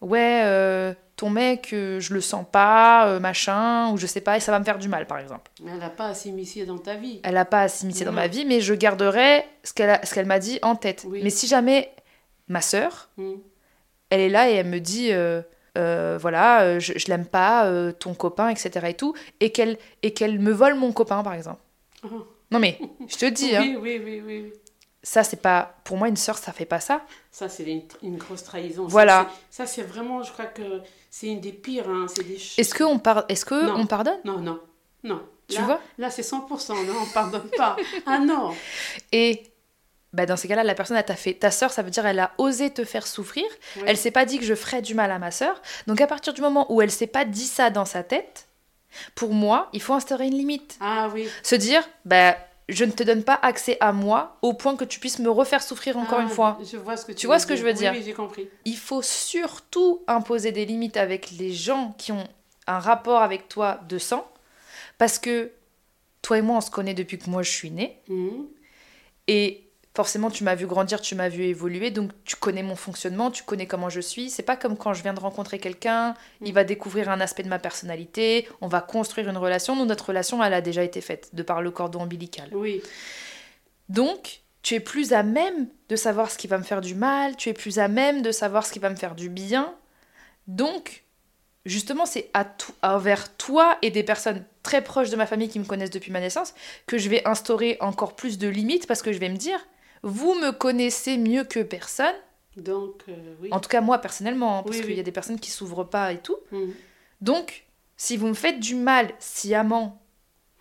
Ouais, 0.00 0.40
euh, 0.44 0.94
ton 1.16 1.28
mec, 1.28 1.68
je 1.72 2.14
le 2.14 2.20
sens 2.22 2.46
pas, 2.50 3.20
machin, 3.20 3.90
ou 3.92 3.98
je 3.98 4.06
sais 4.06 4.22
pas, 4.22 4.38
et 4.38 4.40
ça 4.40 4.50
va 4.50 4.58
me 4.58 4.64
faire 4.64 4.78
du 4.78 4.88
mal, 4.88 5.06
par 5.06 5.18
exemple. 5.18 5.50
Elle 5.66 5.78
n'a 5.78 5.90
pas 5.90 6.06
à 6.06 6.14
s'immiscer 6.14 6.64
dans 6.64 6.78
ta 6.78 6.94
vie. 6.94 7.20
Elle 7.22 7.34
n'a 7.34 7.44
pas 7.44 7.60
à 7.60 7.68
s'immiscer 7.68 8.06
dans 8.06 8.12
ma 8.12 8.26
vie, 8.26 8.46
mais 8.46 8.62
je 8.62 8.72
garderai 8.72 9.44
ce 9.62 9.74
qu'elle 9.74 10.26
m'a 10.26 10.38
dit 10.38 10.58
en 10.62 10.74
tête. 10.74 11.04
Oui. 11.06 11.20
Mais 11.22 11.28
si 11.28 11.46
jamais 11.46 11.92
ma 12.48 12.62
sœur, 12.62 13.10
Mm. 13.18 13.32
elle 14.08 14.20
est 14.20 14.28
là 14.30 14.48
et 14.50 14.54
elle 14.54 14.66
me 14.68 14.80
dit 14.80 15.12
voilà, 15.74 16.78
je, 16.78 16.94
je 16.96 17.06
l'aime 17.08 17.26
pas, 17.26 17.70
ton 17.98 18.14
copain, 18.14 18.48
etc. 18.48 18.86
et 18.88 18.94
tout, 18.94 19.14
et 19.40 19.52
qu'elle 19.52 19.76
et 20.02 20.14
qu'elle 20.14 20.38
me 20.38 20.50
vole 20.52 20.74
mon 20.76 20.92
copain, 20.92 21.22
par 21.22 21.34
exemple. 21.34 21.60
Ah. 22.04 22.08
Non 22.50 22.58
mais, 22.58 22.78
je 23.06 23.16
te 23.16 23.26
dis, 23.26 23.54
hein, 23.54 23.60
Oui, 23.62 23.76
oui, 23.80 24.00
oui, 24.02 24.22
oui. 24.26 24.52
Oui. 25.02 25.06
ça 25.08 25.24
c'est 25.24 25.40
pas. 25.40 25.74
Pour 25.84 25.96
moi, 25.96 26.08
une 26.08 26.16
sœur, 26.16 26.38
ça 26.38 26.52
fait 26.52 26.64
pas 26.66 26.80
ça. 26.80 27.02
Ça, 27.30 27.48
c'est 27.48 27.64
une, 27.64 27.82
une 28.02 28.16
grosse 28.18 28.44
trahison. 28.44 28.86
Voilà. 28.86 29.28
Ça, 29.50 29.66
c'est 29.66 29.82
vraiment, 29.82 30.22
je 30.22 30.32
crois 30.32 30.46
que 30.46 30.82
c'est 31.10 31.26
une 31.28 31.40
des 31.40 31.52
pires. 31.52 31.88
hein, 31.88 32.06
C'est 32.08 32.24
des 32.24 32.38
Est-ce 32.58 32.74
qu'on 32.74 32.98
par... 32.98 33.24
Est 33.28 33.44
que 33.44 33.66
Non. 33.66 33.76
on 33.76 33.86
pardonne? 33.86 34.18
Non, 34.24 34.38
non, 34.38 34.60
non. 35.04 35.22
Tu 35.48 35.56
Là- 35.56 35.62
vois? 35.62 35.80
Là, 35.98 36.10
c'est 36.10 36.22
100%. 36.22 36.86
Non, 36.86 36.94
on 37.02 37.06
pardonne 37.12 37.48
pas. 37.56 37.76
Ah 38.06 38.18
non. 38.18 38.52
Et 39.12 39.42
bah, 40.12 40.26
dans 40.26 40.36
ces 40.36 40.46
cas-là, 40.48 40.62
la 40.64 40.74
personne, 40.74 40.96
elle 40.96 41.04
t'a 41.04 41.16
fait. 41.16 41.34
Ta 41.34 41.50
sœur, 41.50 41.72
ça 41.72 41.82
veut 41.82 41.90
dire 41.90 42.04
elle 42.06 42.18
a 42.20 42.32
osé 42.38 42.70
te 42.70 42.84
faire 42.84 43.06
souffrir. 43.06 43.44
Ouais. 43.76 43.82
Elle 43.86 43.96
s'est 43.96 44.10
pas 44.10 44.24
dit 44.24 44.38
que 44.38 44.44
je 44.44 44.54
ferais 44.54 44.82
du 44.82 44.94
mal 44.94 45.10
à 45.10 45.18
ma 45.18 45.30
sœur. 45.30 45.60
Donc 45.86 46.00
à 46.00 46.06
partir 46.06 46.32
du 46.34 46.40
moment 46.40 46.72
où 46.72 46.82
elle 46.82 46.90
s'est 46.90 47.06
pas 47.06 47.24
dit 47.24 47.46
ça 47.46 47.70
dans 47.70 47.84
sa 47.84 48.02
tête, 48.02 48.46
pour 49.14 49.32
moi, 49.32 49.68
il 49.72 49.80
faut 49.82 49.94
instaurer 49.94 50.26
une 50.26 50.36
limite. 50.36 50.76
Ah 50.80 51.08
oui. 51.12 51.28
Se 51.44 51.54
dire, 51.54 51.82
bah, 52.04 52.36
je 52.70 52.84
ne 52.84 52.90
te 52.92 53.02
donne 53.02 53.22
pas 53.24 53.38
accès 53.42 53.76
à 53.80 53.92
moi 53.92 54.36
au 54.42 54.54
point 54.54 54.76
que 54.76 54.84
tu 54.84 55.00
puisses 55.00 55.18
me 55.18 55.30
refaire 55.30 55.62
souffrir 55.62 55.96
encore 55.96 56.18
Ah, 56.20 56.22
une 56.22 56.28
fois. 56.28 56.58
Je 56.64 56.76
vois 56.76 56.96
ce 56.96 57.04
que 57.04 57.12
tu, 57.12 57.18
Tu 57.18 57.26
vois 57.26 57.38
ce 57.38 57.46
que 57.46 57.56
je 57.56 57.64
veux 57.64 57.72
dire 57.72 57.92
Oui, 57.92 57.98
oui, 57.98 58.04
j'ai 58.04 58.12
compris. 58.12 58.48
Il 58.64 58.76
faut 58.76 59.02
surtout 59.02 60.02
imposer 60.06 60.52
des 60.52 60.64
limites 60.64 60.96
avec 60.96 61.30
les 61.32 61.52
gens 61.52 61.94
qui 61.98 62.12
ont 62.12 62.26
un 62.66 62.78
rapport 62.78 63.22
avec 63.22 63.48
toi 63.48 63.80
de 63.88 63.98
sang. 63.98 64.26
Parce 64.98 65.18
que 65.18 65.50
toi 66.22 66.38
et 66.38 66.42
moi, 66.42 66.58
on 66.58 66.60
se 66.60 66.70
connaît 66.70 66.94
depuis 66.94 67.18
que 67.18 67.28
moi 67.28 67.42
je 67.42 67.50
suis 67.50 67.70
née. 67.70 67.98
Mhm. 68.08 68.46
Et 69.26 69.69
forcément, 70.00 70.30
tu 70.30 70.44
m'as 70.44 70.54
vu 70.54 70.66
grandir, 70.66 71.02
tu 71.02 71.14
m'as 71.14 71.28
vu 71.28 71.42
évoluer, 71.42 71.90
donc 71.90 72.12
tu 72.24 72.34
connais 72.34 72.62
mon 72.62 72.74
fonctionnement, 72.74 73.30
tu 73.30 73.42
connais 73.42 73.66
comment 73.66 73.90
je 73.90 74.00
suis. 74.00 74.30
C'est 74.30 74.42
pas 74.42 74.56
comme 74.56 74.78
quand 74.78 74.94
je 74.94 75.02
viens 75.02 75.12
de 75.12 75.20
rencontrer 75.20 75.58
quelqu'un, 75.58 76.14
il 76.40 76.54
va 76.54 76.64
découvrir 76.64 77.10
un 77.10 77.20
aspect 77.20 77.42
de 77.42 77.50
ma 77.50 77.58
personnalité, 77.58 78.48
on 78.62 78.66
va 78.66 78.80
construire 78.80 79.28
une 79.28 79.36
relation. 79.36 79.76
Nous, 79.76 79.84
notre 79.84 80.06
relation, 80.06 80.42
elle 80.42 80.54
a 80.54 80.62
déjà 80.62 80.82
été 80.82 81.02
faite 81.02 81.34
de 81.34 81.42
par 81.42 81.60
le 81.60 81.70
cordon 81.70 82.00
ombilical. 82.04 82.48
Oui. 82.54 82.80
Donc, 83.90 84.40
tu 84.62 84.74
es 84.74 84.80
plus 84.80 85.12
à 85.12 85.22
même 85.22 85.68
de 85.90 85.96
savoir 85.96 86.30
ce 86.30 86.38
qui 86.38 86.46
va 86.46 86.56
me 86.56 86.64
faire 86.64 86.80
du 86.80 86.94
mal, 86.94 87.36
tu 87.36 87.50
es 87.50 87.52
plus 87.52 87.78
à 87.78 87.88
même 87.88 88.22
de 88.22 88.32
savoir 88.32 88.64
ce 88.64 88.72
qui 88.72 88.78
va 88.78 88.88
me 88.88 88.96
faire 88.96 89.14
du 89.14 89.28
bien. 89.28 89.74
Donc, 90.46 91.04
justement, 91.66 92.06
c'est 92.06 92.30
à 92.32 92.46
to- 92.46 92.72
envers 92.82 93.36
toi 93.36 93.76
et 93.82 93.90
des 93.90 94.02
personnes 94.02 94.46
très 94.62 94.82
proches 94.82 95.10
de 95.10 95.16
ma 95.16 95.26
famille 95.26 95.50
qui 95.50 95.58
me 95.58 95.66
connaissent 95.66 95.90
depuis 95.90 96.10
ma 96.10 96.20
naissance 96.20 96.54
que 96.86 96.96
je 96.96 97.10
vais 97.10 97.26
instaurer 97.28 97.76
encore 97.80 98.16
plus 98.16 98.38
de 98.38 98.48
limites 98.48 98.86
parce 98.86 99.02
que 99.02 99.12
je 99.12 99.18
vais 99.18 99.28
me 99.28 99.36
dire, 99.36 99.58
vous 100.02 100.34
me 100.34 100.50
connaissez 100.52 101.16
mieux 101.18 101.44
que 101.44 101.60
personne, 101.60 102.14
Donc, 102.56 103.02
euh, 103.08 103.34
oui. 103.40 103.48
en 103.52 103.60
tout 103.60 103.68
cas 103.68 103.80
moi 103.80 103.98
personnellement, 103.98 104.58
hein, 104.58 104.62
parce 104.64 104.78
Oui, 104.78 104.82
qu'il 104.84 104.94
y 104.96 105.00
a 105.00 105.04
des 105.04 105.12
personnes 105.12 105.38
qui 105.40 105.50
s'ouvrent 105.50 105.84
pas 105.84 106.12
et 106.12 106.18
tout. 106.18 106.36
Mhm. 106.52 106.72
Donc, 107.20 107.64
si 107.96 108.16
vous 108.16 108.26
me 108.28 108.34
faites 108.34 108.60
du 108.60 108.74
mal 108.74 109.10
sciemment 109.18 110.00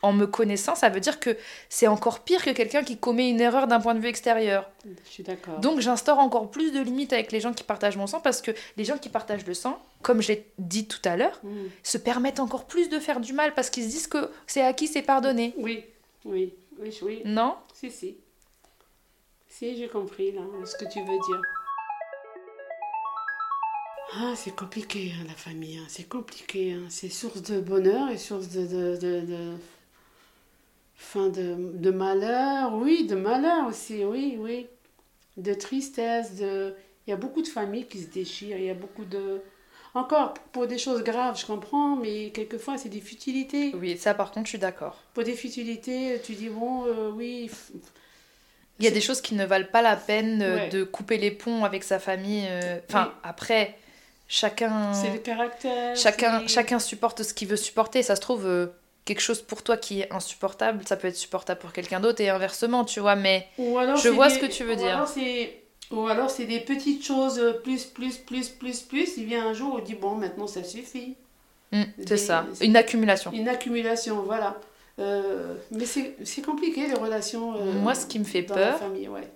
en 0.02 0.13
me 0.13 0.25
connaissant, 0.28 0.75
ça 0.75 0.88
veut 0.89 1.02
dire 1.02 1.19
que 1.19 1.36
c'est 1.67 1.88
encore 1.88 2.21
pire 2.21 2.41
que 2.43 2.52
quelqu'un 2.52 2.84
qui 2.84 2.97
commet 2.97 3.30
une 3.30 3.41
erreur 3.41 3.67
d'un 3.67 3.82
point 3.82 3.95
de 3.95 3.99
vue 3.99 4.08
extérieur. 4.08 4.69
Je 4.86 5.10
suis 5.10 5.23
d'accord. 5.23 5.60
Donc 5.60 5.82
j'instaure 5.82 6.19
encore 6.19 6.52
plus 6.52 6.71
de 6.71 6.80
limites 6.80 7.12
avec 7.12 7.34
les 7.34 7.41
gens 7.41 7.52
qui 7.54 7.63
partagent 7.63 7.97
mon 7.97 8.08
sang 8.08 8.21
parce 8.21 8.41
que 8.41 8.52
les 8.78 8.86
gens 8.86 8.97
qui 8.97 9.10
partagent 9.10 9.45
le 9.45 9.54
sang, 9.54 9.78
comme 10.02 10.21
je 10.21 10.30
l'ai 10.30 10.45
dit 10.58 10.88
tout 10.88 11.02
à 11.04 11.17
l'heure, 11.17 11.39
Mhm. 11.43 11.69
se 11.84 11.97
permettent 11.97 12.39
encore 12.39 12.65
plus 12.65 12.88
de 12.89 12.97
faire 12.97 13.19
du 13.19 13.34
mal 13.34 13.54
parce 13.54 13.69
qu'ils 13.69 13.84
se 13.84 13.89
disent 13.89 14.08
que 14.08 14.30
c'est 14.47 14.62
à 14.62 14.71
qui 14.71 14.88
c'est 14.88 15.02
pardonné. 15.02 15.54
Oui, 15.58 15.84
oui, 16.23 16.54
oui, 16.80 16.97
oui. 17.02 17.21
Non? 17.25 17.56
Si, 17.73 17.91
si. 17.91 18.17
Si, 19.60 19.76
j'ai 19.76 19.89
compris 19.89 20.32
là, 20.32 20.41
ce 20.63 20.78
que 20.78 20.89
tu 20.89 21.00
veux 21.00 21.06
dire. 21.28 21.41
Ah, 24.13 24.34
c'est 24.34 24.56
compliqué, 24.56 25.12
hein, 25.19 25.26
la 25.28 25.34
famille. 25.34 25.78
hein, 25.80 25.86
C'est 25.89 26.08
compliqué. 26.08 26.72
hein. 26.72 26.84
C'est 26.88 27.10
source 27.10 27.41
de 27.41 27.60
bonheur 27.60 28.10
et 28.10 28.17
source 28.17 28.48
de. 28.48 28.65
de, 28.65 28.95
de, 28.95 29.19
de- 29.26 29.58
Fin 30.95 31.28
de, 31.28 31.56
de 31.74 31.91
malheur. 31.91 32.74
Oui, 32.76 33.06
de 33.06 33.15
malheur 33.15 33.67
aussi, 33.67 34.06
oui, 34.06 34.38
oui. 34.39 34.67
De 35.36 35.54
tristesse. 35.54 36.36
De... 36.38 36.74
Il 37.06 37.10
y 37.10 37.13
a 37.13 37.17
beaucoup 37.17 37.41
de 37.41 37.48
familles 37.50 37.86
qui 37.86 38.00
se 38.02 38.08
déchirent. 38.08 38.58
Il 38.58 38.63
y 38.63 38.69
a 38.69 38.74
beaucoup 38.74 39.04
de. 39.04 39.41
Encore, 39.93 40.36
pour 40.54 40.67
des 40.67 40.78
choses 40.78 41.04
graves, 41.04 41.38
je 41.38 41.45
comprends, 41.45 41.98
mais 41.98 42.30
quelquefois, 42.30 42.78
c'est 42.78 42.88
des 42.89 43.02
futilités. 43.02 43.74
Oui, 43.76 43.98
ça 43.98 44.13
par 44.13 44.32
contre, 44.32 44.45
je 44.45 44.52
suis 44.52 44.58
d'accord. 44.60 44.95
Pour 45.13 45.26
des 45.26 45.34
futilités, 45.36 46.22
tu 46.24 46.34
dis, 46.36 46.48
bon, 46.48 46.86
euh, 46.86 47.10
oui, 47.12 47.50
Il 48.80 48.86
y 48.86 48.88
a 48.88 48.92
des 48.92 49.02
choses 49.02 49.22
qui 49.22 49.36
ne 49.36 49.46
valent 49.46 49.68
pas 49.72 49.82
la 49.82 49.96
peine 49.96 50.42
euh, 50.42 50.56
Ouais. 50.56 50.70
de 50.70 50.84
couper 50.84 51.18
les 51.18 51.32
ponts 51.32 51.65
avec 51.65 51.84
sa 51.84 52.00
famille. 52.00 52.46
euh, 52.50 52.80
Enfin, 52.89 53.06
Oui. 53.10 53.20
après, 53.24 53.78
chacun, 54.28 54.94
C'est 54.94 55.12
le 55.12 55.20
caractère. 55.20 55.96
chacun, 55.96 56.48
chacun 56.48 56.80
supporte 56.80 57.24
ce 57.24 57.34
qu'il 57.34 57.48
veut 57.48 57.58
supporter. 57.58 58.04
Ça 58.04 58.15
se 58.15 58.22
trouve, 58.22 58.46
euh, 58.46 58.68
quelque 59.06 59.22
chose 59.22 59.42
pour 59.42 59.63
toi 59.63 59.76
qui 59.78 60.02
est 60.02 60.13
insupportable, 60.13 60.84
ça 60.88 60.96
peut 60.96 61.08
être 61.08 61.15
supportable 61.18 61.60
pour 61.60 61.74
quelqu'un 61.74 62.00
d'autre 62.00 62.22
et 62.22 62.30
inversement, 62.30 62.86
tu 62.86 63.00
vois. 63.00 63.15
Mais 63.15 63.48
Je 63.58 64.10
vois 64.10 64.28
des- 64.30 64.36
ce 64.36 64.39
que 64.39 64.46
tu 64.46 64.63
veux 64.63 64.74
ou 64.74 64.78
dire. 64.78 64.96
alors 64.98 65.10
Ou 65.92 66.08
alors 66.08 66.30
c'est 66.30 66.46
des 66.46 66.60
petites 66.60 67.04
choses 67.04 67.42
plus, 67.63 67.84
plus, 67.86 68.18
plus, 68.18 68.50
plus, 68.50 68.80
plus. 68.82 69.18
Il 69.18 69.26
vient 69.26 69.48
un 69.48 69.54
jour 69.54 69.74
où 69.76 69.80
il 69.80 69.84
dit 69.84 69.96
bon, 69.96 70.12
maintenant 70.15 70.46
ça 70.46 70.63
suffit. 70.63 71.15
Des- 71.72 71.88
c'est 72.08 72.18
ça, 72.18 72.46
une 72.62 72.76
accumulation. 72.78 73.32
Une 73.32 73.48
accumulation, 73.50 74.22
voilà. 74.22 74.56
Euh, 75.00 75.56
mais 75.72 75.86
c'est 75.86 76.42
compliqué 76.46 76.88
les 76.88 76.94
relations. 76.94 77.56
euh, 77.56 77.74
Moi, 77.74 77.96
ce 77.96 78.06
qui 78.06 78.20
me 78.20 78.26
fait 78.26 78.44
peur, 78.44 78.80
ouais. 79.10 79.32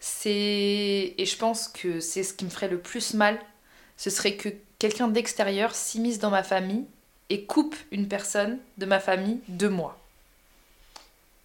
c'est 0.00 1.14
et 1.18 1.24
je 1.26 1.36
pense 1.36 1.68
que 1.68 2.00
c'est 2.00 2.22
ce 2.22 2.32
qui 2.34 2.44
me 2.44 2.50
ferait 2.50 2.68
le 2.68 2.78
plus 2.78 3.14
mal, 3.14 3.38
ce 3.96 4.10
serait 4.10 4.34
que 4.36 4.48
quelqu'un 4.78 5.08
d'extérieur 5.08 5.74
s'immisce 5.74 6.18
dans 6.18 6.30
ma 6.30 6.42
famille 6.42 6.84
et 7.30 7.44
coupe 7.44 7.74
une 7.90 8.06
personne 8.08 8.58
de 8.78 8.86
ma 8.86 9.00
famille 9.00 9.40
de 9.48 9.68
moi. 9.68 9.98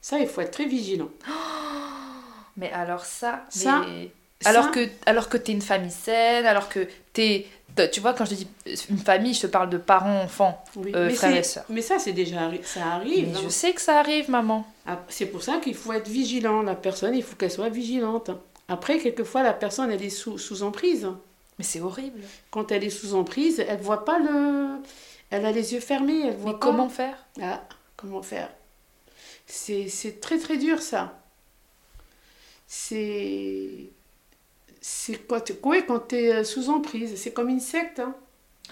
Ça, 0.01 0.19
il 0.19 0.27
faut 0.27 0.41
être 0.41 0.51
très 0.51 0.65
vigilant. 0.65 1.09
Mais 2.57 2.71
alors 2.71 3.05
ça, 3.05 3.45
Ça, 3.49 3.83
mais- 3.87 4.11
alors 4.45 4.65
Ça, 4.65 4.71
que 4.71 4.87
alors 5.05 5.29
que 5.29 5.37
t'es 5.37 5.51
une 5.53 5.61
famille 5.61 5.91
saine, 5.91 6.45
alors 6.45 6.67
que 6.69 6.87
t'es 7.19 7.47
tu 7.93 8.01
vois 8.01 8.13
quand 8.13 8.25
je 8.25 8.35
dis 8.35 8.47
une 8.89 8.97
famille, 8.97 9.33
je 9.33 9.41
te 9.41 9.47
parle 9.47 9.69
de 9.69 9.77
parents, 9.77 10.21
enfants. 10.23 10.61
oui. 10.75 10.91
euh, 10.95 11.09
frères 11.11 11.35
et 11.37 11.43
sœurs. 11.43 11.63
Mais 11.69 11.81
ça, 11.81 11.97
c'est 11.97 12.11
déjà 12.11 12.49
ça 12.63 12.85
arrive. 12.95 13.29
Mais 13.33 13.41
je 13.41 13.47
sais 13.47 13.71
que 13.73 13.79
ça 13.79 13.99
arrive, 13.99 14.29
maman. 14.29 14.65
Ah, 14.85 14.99
C'est 15.07 15.27
pour 15.27 15.43
ça 15.43 15.57
qu'il 15.63 15.75
faut 15.75 15.93
être 15.93 16.07
vigilant. 16.09 16.61
La 16.61 16.75
personne, 16.75 17.15
il 17.15 17.23
faut 17.23 17.35
qu'elle 17.37 17.51
soit 17.51 17.69
vigilante. 17.69 18.31
Après, 18.67 18.97
quelquefois, 18.97 19.43
la 19.43 19.53
personne, 19.53 19.91
elle 19.91 20.03
est 20.03 20.09
sous, 20.09 20.37
sous 20.37 20.63
emprise. 20.63 21.07
Mais 21.57 21.63
c'est 21.63 21.79
horrible. 21.79 22.19
Quand 22.51 22.71
elle 22.71 22.83
est 22.83 22.89
sous 22.89 23.13
emprise, 23.15 23.63
elle 23.65 23.79
voit 23.79 24.03
pas 24.03 24.19
le. 24.19 24.81
Elle 25.29 25.45
a 25.45 25.51
les 25.51 25.73
yeux 25.73 25.79
fermés, 25.79 26.27
elle 26.27 26.35
voit 26.37 26.53
Mais 26.53 26.59
pas. 26.59 26.65
comment 26.65 26.89
faire? 26.89 27.25
Ah, 27.41 27.61
comment 27.95 28.23
faire? 28.23 28.49
C'est 29.45 30.19
très 30.21 30.37
très 30.37 30.57
dur 30.57 30.81
ça. 30.81 31.17
C'est. 32.67 33.89
C'est 34.81 35.27
quoi 35.27 35.41
tu- 35.41 35.53
ouais, 35.63 35.85
quand 35.85 36.13
es 36.13 36.43
sous 36.43 36.69
emprise, 36.69 37.15
c'est 37.21 37.31
comme 37.31 37.49
une 37.49 37.59
secte. 37.59 37.99
hein. 37.99 38.15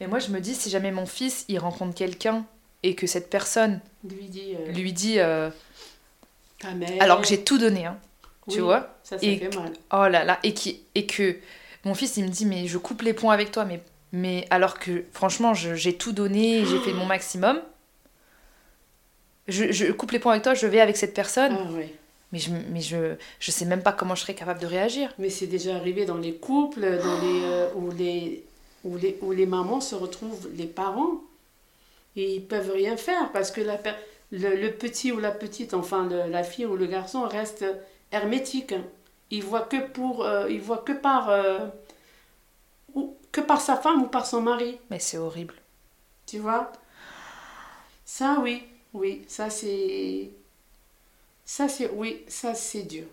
Mais 0.00 0.06
moi 0.06 0.18
je 0.20 0.28
me 0.30 0.40
dis 0.40 0.54
si 0.54 0.70
jamais 0.70 0.92
mon 0.92 1.06
fils 1.06 1.44
il 1.48 1.58
rencontre 1.58 1.94
quelqu'un 1.94 2.44
et 2.84 2.94
que 2.94 3.06
cette 3.08 3.30
personne 3.30 3.80
Lui 4.08 4.26
dit 4.28 4.54
euh, 4.56 4.70
lui 4.72 4.92
dit 4.92 5.18
euh, 5.18 5.50
ta 6.60 6.72
mère. 6.72 7.02
alors 7.02 7.20
que 7.20 7.26
j'ai 7.26 7.42
tout 7.42 7.58
donné 7.58 7.86
hein, 7.86 7.98
tu 8.48 8.56
Oui, 8.56 8.60
vois 8.60 8.96
Ça, 9.02 9.18
ça 9.18 9.26
et- 9.26 9.38
fait 9.38 9.54
mal. 9.56 9.72
Oh 9.92 10.06
là 10.08 10.22
là, 10.24 10.38
et, 10.44 10.54
qui, 10.54 10.82
et 10.94 11.04
que 11.06 11.36
mon 11.84 11.94
fils 11.94 12.16
il 12.16 12.24
me 12.24 12.28
dit 12.28 12.46
mais 12.46 12.68
je 12.68 12.78
coupe 12.78 13.02
les 13.02 13.12
ponts 13.12 13.30
avec 13.30 13.50
toi, 13.50 13.64
mais, 13.64 13.80
mais 14.12 14.46
alors 14.50 14.78
que 14.78 15.04
franchement 15.12 15.52
j'ai 15.54 15.94
tout 15.96 16.12
donné, 16.12 16.64
j'ai 16.64 16.78
fait 16.78 16.92
mon 16.92 17.06
maximum. 17.14 17.60
Je, 19.48 19.72
je 19.72 19.86
coupe 19.92 20.12
les 20.12 20.18
ponts 20.18 20.30
avec 20.30 20.42
toi, 20.42 20.54
je 20.54 20.66
vais 20.66 20.80
avec 20.80 20.96
cette 20.96 21.14
personne, 21.14 21.56
Ah, 21.58 21.72
ouais. 21.72 21.92
Mais, 22.32 22.38
je, 22.38 22.50
mais 22.70 22.80
je, 22.80 23.14
je 23.40 23.50
sais 23.50 23.64
même 23.64 23.82
pas 23.82 23.92
comment 23.92 24.14
je 24.14 24.22
serais 24.22 24.34
capable 24.34 24.60
de 24.60 24.66
réagir. 24.66 25.12
Mais 25.18 25.30
c'est 25.30 25.46
déjà 25.46 25.76
arrivé 25.76 26.04
dans 26.04 26.16
les 26.18 26.34
couples 26.34 26.80
dans 26.80 27.20
les, 27.20 27.42
euh, 27.44 27.68
où, 27.74 27.90
les, 27.90 28.44
où, 28.84 28.96
les, 28.96 29.18
où 29.22 29.32
les 29.32 29.46
mamans 29.46 29.80
se 29.80 29.94
retrouvent, 29.94 30.48
les 30.54 30.66
parents, 30.66 31.22
et 32.16 32.34
ils 32.36 32.44
peuvent 32.44 32.72
rien 32.72 32.96
faire 32.96 33.30
parce 33.32 33.50
que 33.50 33.60
la 33.60 33.78
le, 34.30 34.56
le 34.56 34.72
petit 34.72 35.10
ou 35.12 35.20
la 35.20 35.30
petite, 35.30 35.72
enfin 35.72 36.06
le- 36.08 36.30
la 36.30 36.42
fille 36.44 36.66
ou 36.66 36.76
le 36.76 36.86
garçon 36.86 37.22
reste 37.22 37.64
hermétique. 38.12 38.74
Il 39.30 39.42
voit 39.42 39.62
que 39.62 39.76
pour, 39.88 40.24
euh, 40.24 40.50
il 40.50 40.60
voit 40.60 40.78
que 40.78 40.92
par, 40.92 41.30
euh, 41.30 41.60
ou, 42.94 43.16
que 43.32 43.40
par 43.40 43.60
sa 43.60 43.76
femme 43.76 44.02
ou 44.02 44.06
par 44.06 44.26
son 44.26 44.42
mari. 44.42 44.78
Mais 44.90 44.98
c'est 44.98 45.18
horrible. 45.18 45.54
Tu 46.26 46.38
vois? 46.38 46.72
Ça, 48.04 48.38
oui, 48.42 48.64
oui, 48.94 49.24
ça 49.28 49.50
c'est. 49.50 50.30
Ça 51.48 51.68
c'est. 51.68 51.90
Oui, 51.90 52.24
ça 52.28 52.54
c'est 52.54 52.84
dur. 52.84 53.06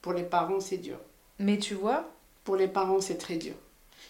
Pour 0.00 0.14
les 0.14 0.22
parents, 0.24 0.60
c'est 0.60 0.78
dur. 0.78 0.98
Mais 1.40 1.58
tu 1.58 1.74
vois, 1.74 2.08
Pour 2.44 2.56
les 2.56 2.68
parents, 2.68 3.00
c'est 3.00 3.16
très 3.18 3.36
dur. 3.38 3.54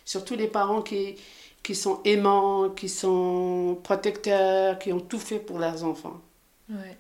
Surtout 0.05 0.35
les 0.37 0.49
parents 0.49 0.83
qui, 0.83 1.17
qui 1.63 1.75
sont 1.77 2.01
aimants, 2.05 2.71
qui 2.71 2.89
sont 2.89 3.79
protecteurs, 3.85 4.79
qui 4.79 4.93
ont 4.93 5.01
tout 5.01 5.19
fait 5.21 5.39
pour 5.41 5.59
leurs 5.61 5.85
enfants. 5.85 6.21
ouais. 6.69 6.99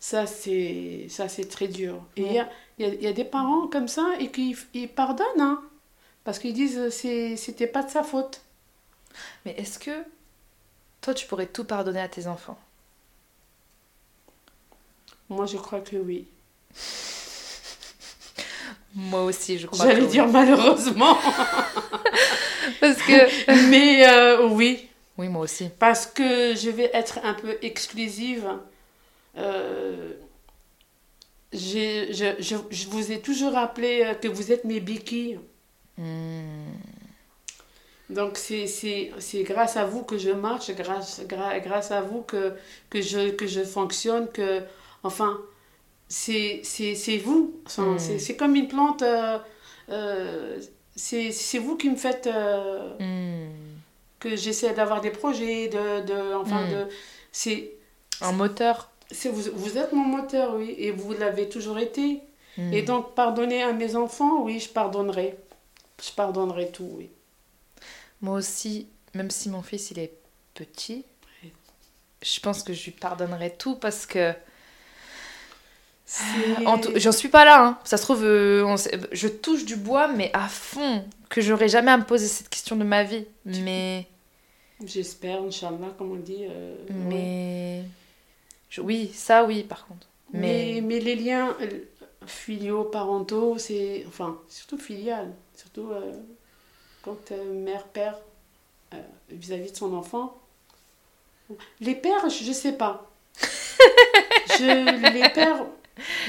Ça, 0.00 0.26
c'est 0.26 1.06
ça 1.10 1.28
c'est 1.28 1.46
très 1.48 1.68
dur. 1.68 2.02
Et 2.16 2.22
il 2.22 2.32
Ouais. 2.32 2.34
y, 2.34 2.38
a, 2.38 2.48
y, 2.78 2.84
a, 2.84 2.88
il 2.88 3.02
y 3.02 3.06
a 3.06 3.12
des 3.12 3.24
parents 3.24 3.68
comme 3.68 3.88
ça 3.88 4.14
et 4.18 4.30
qui 4.30 4.56
ils 4.74 4.88
pardonnent, 4.88 5.26
hein, 5.40 5.62
parce 6.24 6.38
qu'ils 6.40 6.54
disent 6.54 6.90
c'est 6.90 7.36
c'était 7.36 7.66
pas 7.68 7.82
de 7.84 7.90
sa 7.90 8.02
faute. 8.04 8.42
Mais 9.44 9.52
est-ce 9.58 9.78
que 9.78 10.04
toi, 11.02 11.12
tu 11.14 11.26
pourrais 11.26 11.46
tout 11.46 11.64
pardonner 11.64 12.00
à 12.00 12.08
tes 12.08 12.26
enfants? 12.26 12.58
Moi, 15.30 15.46
je 15.46 15.56
crois 15.56 15.80
que 15.80 15.96
oui. 15.96 16.26
Moi 18.94 19.22
aussi, 19.22 19.58
je 19.58 19.68
crois. 19.68 19.86
J'allais 19.86 20.00
que 20.00 20.04
oui. 20.06 20.10
dire 20.10 20.26
malheureusement, 20.26 21.16
Parce 22.80 23.00
que. 23.02 23.70
mais 23.70 24.08
euh, 24.08 24.48
oui. 24.48 24.88
Oui, 25.16 25.28
moi 25.28 25.42
aussi. 25.42 25.68
Parce 25.78 26.06
que 26.06 26.56
je 26.56 26.68
vais 26.70 26.90
être 26.92 27.20
un 27.22 27.34
peu 27.34 27.56
exclusive. 27.62 28.48
Euh, 29.38 30.14
je, 31.52 32.08
je, 32.40 32.56
je 32.70 32.88
vous 32.88 33.12
ai 33.12 33.20
toujours 33.20 33.52
rappelé 33.52 34.02
euh, 34.04 34.14
que 34.14 34.26
vous 34.26 34.50
êtes 34.50 34.64
mes 34.64 34.80
béquilles. 34.80 35.38
Hmm. 35.96 36.72
Donc 38.08 38.36
c'est 38.38 39.12
grâce 39.44 39.76
à 39.76 39.84
vous 39.84 40.02
que 40.02 40.18
je 40.18 40.30
marche, 40.30 40.72
grâce, 40.72 41.22
grâce 41.28 41.92
à 41.92 42.00
vous 42.00 42.22
que, 42.22 42.54
que, 42.88 43.00
je, 43.00 43.30
que 43.30 43.46
je 43.46 43.62
fonctionne, 43.62 44.26
que... 44.32 44.62
Enfin, 45.02 45.40
c'est 46.08 46.62
vous. 47.24 47.54
Enfin, 47.66 47.94
Mm. 47.94 47.98
c'est- 48.18 48.36
comme 48.36 48.54
une 48.56 48.68
plante. 48.68 49.02
euh, 49.02 49.38
euh, 49.90 50.60
c'est 50.96 51.58
vous 51.58 51.76
qui 51.76 51.88
me 51.90 51.96
faites... 51.96 52.26
euh, 52.26 52.94
Hmm. 52.98 53.50
que 54.18 54.36
j'essaie 54.36 54.74
d'avoir 54.74 55.00
des 55.00 55.10
projets, 55.10 55.68
de... 55.68 56.00
de 56.04 56.34
enfin, 56.34 56.66
Mm. 56.66 56.70
de... 56.70 56.86
C'est... 57.32 57.72
Un 58.20 58.32
moteur. 58.32 58.90
Vous, 59.24 59.50
vous 59.54 59.78
êtes 59.78 59.92
mon 59.92 60.04
moteur, 60.04 60.54
oui, 60.56 60.74
et 60.78 60.90
vous 60.90 61.12
l'avez 61.14 61.48
toujours 61.48 61.78
été. 61.78 62.20
Hmm. 62.58 62.72
Et 62.72 62.82
donc, 62.82 63.14
pardonner 63.14 63.62
à 63.62 63.72
mes 63.72 63.96
enfants, 63.96 64.42
oui, 64.42 64.60
je 64.60 64.68
pardonnerai. 64.68 65.36
Je 66.02 66.10
pardonnerai 66.12 66.70
tout, 66.70 66.88
oui. 66.98 67.08
Moi 68.20 68.34
aussi, 68.36 68.86
même 69.14 69.30
si 69.30 69.48
mon 69.48 69.62
fils 69.62 69.90
il 69.90 69.98
est 69.98 70.12
petit, 70.54 71.04
je 72.22 72.40
pense 72.40 72.62
que 72.62 72.74
je 72.74 72.84
lui 72.84 72.90
pardonnerai 72.92 73.54
tout 73.56 73.76
parce 73.76 74.04
que 74.04 74.34
J'en 76.96 77.12
suis 77.12 77.28
pas 77.28 77.44
là, 77.44 77.64
hein. 77.64 77.78
ça 77.84 77.96
se 77.96 78.02
trouve, 78.02 78.24
euh, 78.24 78.64
on 78.64 78.76
sait- 78.76 78.98
je 79.12 79.28
touche 79.28 79.64
du 79.64 79.76
bois, 79.76 80.08
mais 80.08 80.30
à 80.34 80.48
fond, 80.48 81.04
que 81.28 81.40
j'aurais 81.40 81.68
jamais 81.68 81.90
à 81.92 81.96
me 81.96 82.04
poser 82.04 82.26
cette 82.26 82.48
question 82.48 82.76
de 82.76 82.84
ma 82.84 83.04
vie. 83.04 83.24
Mais, 83.44 84.06
J'espère, 84.84 85.42
Inch'Allah, 85.42 85.94
comme 85.98 86.12
on 86.12 86.16
dit. 86.16 86.46
euh, 86.48 86.74
ouais. 86.88 86.94
mais, 86.94 87.82
je- 88.70 88.80
oui, 88.80 89.10
ça 89.14 89.44
oui, 89.44 89.62
par 89.62 89.86
contre. 89.86 90.06
Mais, 90.32 90.74
Mais, 90.76 90.80
mais 90.80 91.00
les 91.00 91.14
liens 91.16 91.54
euh, 91.60 91.80
filiaux, 92.26 92.84
parentaux, 92.84 93.58
c'est. 93.58 94.04
Enfin, 94.08 94.38
surtout 94.48 94.78
filial. 94.78 95.30
Surtout 95.56 95.90
euh, 95.92 96.12
quand 97.02 97.30
mère, 97.52 97.84
père, 97.84 98.16
vis-à-vis 99.30 99.72
de 99.72 99.76
son 99.76 99.94
enfant. 99.94 100.36
Les 101.80 101.94
pères, 101.94 102.28
je 102.30 102.44
je 102.44 102.52
sais 102.52 102.72
pas. 102.72 103.10
je, 104.58 105.12
les 105.12 105.28
pères, 105.30 105.64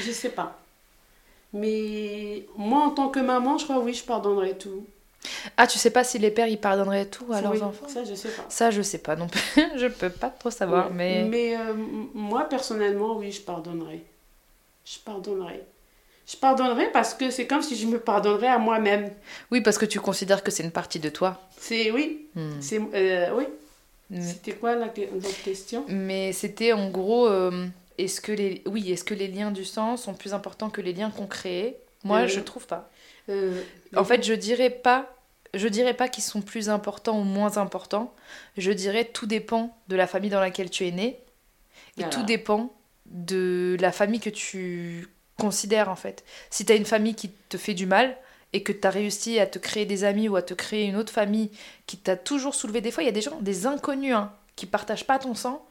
je 0.04 0.12
sais 0.12 0.28
pas. 0.30 0.58
Mais 1.52 2.46
moi, 2.56 2.84
en 2.84 2.90
tant 2.90 3.08
que 3.08 3.20
maman, 3.20 3.58
je 3.58 3.64
crois, 3.64 3.78
oui, 3.80 3.92
je 3.94 4.02
pardonnerai 4.04 4.56
tout. 4.56 4.84
ah, 5.56 5.66
tu 5.66 5.78
sais 5.78 5.90
pas 5.90 6.02
si 6.04 6.18
les 6.18 6.30
pères 6.30 6.46
ils 6.48 6.58
pardonneraient 6.60 7.06
tout 7.06 7.30
à 7.32 7.40
leurs 7.42 7.52
Oui, 7.52 7.62
enfants? 7.62 7.88
Ça, 7.88 8.04
je 8.04 8.14
sais 8.14 8.30
pas. 8.30 8.44
Ça, 8.48 8.70
je 8.70 8.80
sais 8.82 8.98
pas 8.98 9.16
non 9.16 9.28
plus. 9.28 9.40
je 9.76 9.86
peux 9.86 10.10
pas 10.10 10.30
trop 10.30 10.50
savoir, 10.50 10.90
mais, 10.90 11.24
Mais 11.24 11.56
euh, 11.56 11.74
moi, 12.14 12.44
personnellement, 12.48 13.16
oui, 13.18 13.32
je 13.32 13.42
pardonnerai. 13.42 14.02
Je 14.84 14.98
pardonnerai. 15.04 15.62
Je 16.26 16.36
pardonnerai 16.36 16.90
parce 16.92 17.12
que 17.14 17.30
c'est 17.30 17.46
comme 17.46 17.62
si 17.62 17.76
je 17.76 17.86
me 17.86 17.98
pardonnerais 17.98 18.46
à 18.46 18.58
moi-même. 18.58 19.10
oui, 19.50 19.60
parce 19.60 19.76
que 19.76 19.84
tu 19.84 20.00
considères 20.00 20.42
que 20.42 20.50
c'est 20.50 20.62
une 20.62 20.70
partie 20.70 21.00
de 21.00 21.08
toi. 21.10 21.40
C'est 21.58 21.90
oui, 21.90 22.26
Hmm. 22.34 22.60
c'est 22.60 22.80
euh, 22.94 23.34
oui. 23.36 23.44
Mm. 24.08 24.22
C'était 24.22 24.52
quoi 24.52 24.74
la 24.74 24.88
question? 24.88 25.84
Mais 25.88 26.32
c'était 26.32 26.72
en 26.72 26.88
gros, 26.88 27.26
euh, 27.28 27.66
est-ce 28.04 28.20
que 28.20 28.32
les, 28.32 28.62
oui, 28.66 28.90
est-ce 28.92 29.04
que 29.04 29.14
les 29.14 29.28
liens 29.28 29.50
du 29.50 29.64
sang 29.64 29.96
sont 29.96 30.14
plus 30.14 30.34
importants 30.34 30.70
que 30.70 30.80
les 30.80 30.92
liens 30.92 31.10
qu'on 31.10 31.26
crée? 31.26 31.76
Moi, 32.04 32.20
Euh, 32.22 32.26
je 32.28 32.40
trouve 32.40 32.66
pas. 32.66 32.90
Euh, 33.28 33.62
En 33.96 34.04
fait, 34.04 34.24
je 34.24 34.32
dirais 34.34 34.70
pas, 34.70 35.14
je 35.54 35.68
dirais 35.68 35.94
pas 35.94 36.08
qu'ils 36.08 36.24
sont 36.24 36.42
plus 36.42 36.68
importants 36.68 37.18
ou 37.20 37.24
moins 37.24 37.56
importants. 37.58 38.14
Je 38.56 38.72
dirais 38.72 39.04
tout 39.04 39.26
dépend 39.26 39.76
de 39.88 39.96
la 39.96 40.06
famille 40.06 40.30
dans 40.30 40.40
laquelle 40.40 40.70
tu 40.70 40.86
es 40.86 40.90
né 40.90 41.06
et 41.96 42.02
Voilà. 42.02 42.10
tout 42.10 42.22
dépend 42.24 42.72
de 43.06 43.76
la 43.80 43.92
famille 43.92 44.20
que 44.20 44.30
tu 44.30 45.08
considères 45.38 45.88
en 45.88 45.96
fait. 45.96 46.24
Si 46.50 46.64
tu 46.64 46.72
as 46.72 46.76
une 46.76 46.84
famille 46.86 47.14
qui 47.14 47.30
te 47.48 47.56
fait 47.56 47.74
du 47.74 47.86
mal 47.86 48.16
et 48.52 48.62
que 48.62 48.72
tu 48.72 48.86
as 48.86 48.90
réussi 48.90 49.38
à 49.38 49.46
te 49.46 49.58
créer 49.58 49.86
des 49.86 50.04
amis 50.04 50.28
ou 50.28 50.36
à 50.36 50.42
te 50.42 50.54
créer 50.54 50.84
une 50.86 50.96
autre 50.96 51.12
famille 51.12 51.50
qui 51.86 51.96
t'a 51.98 52.16
toujours 52.16 52.54
soulevé 52.54 52.80
des 52.80 52.90
fois, 52.90 53.02
il 53.02 53.06
y 53.06 53.08
a 53.08 53.12
des 53.12 53.20
gens, 53.22 53.38
des 53.40 53.66
inconnus 53.66 54.14
hein, 54.14 54.32
qui 54.56 54.66
partagent 54.66 55.06
pas 55.06 55.18
ton 55.18 55.34
sang, 55.34 55.64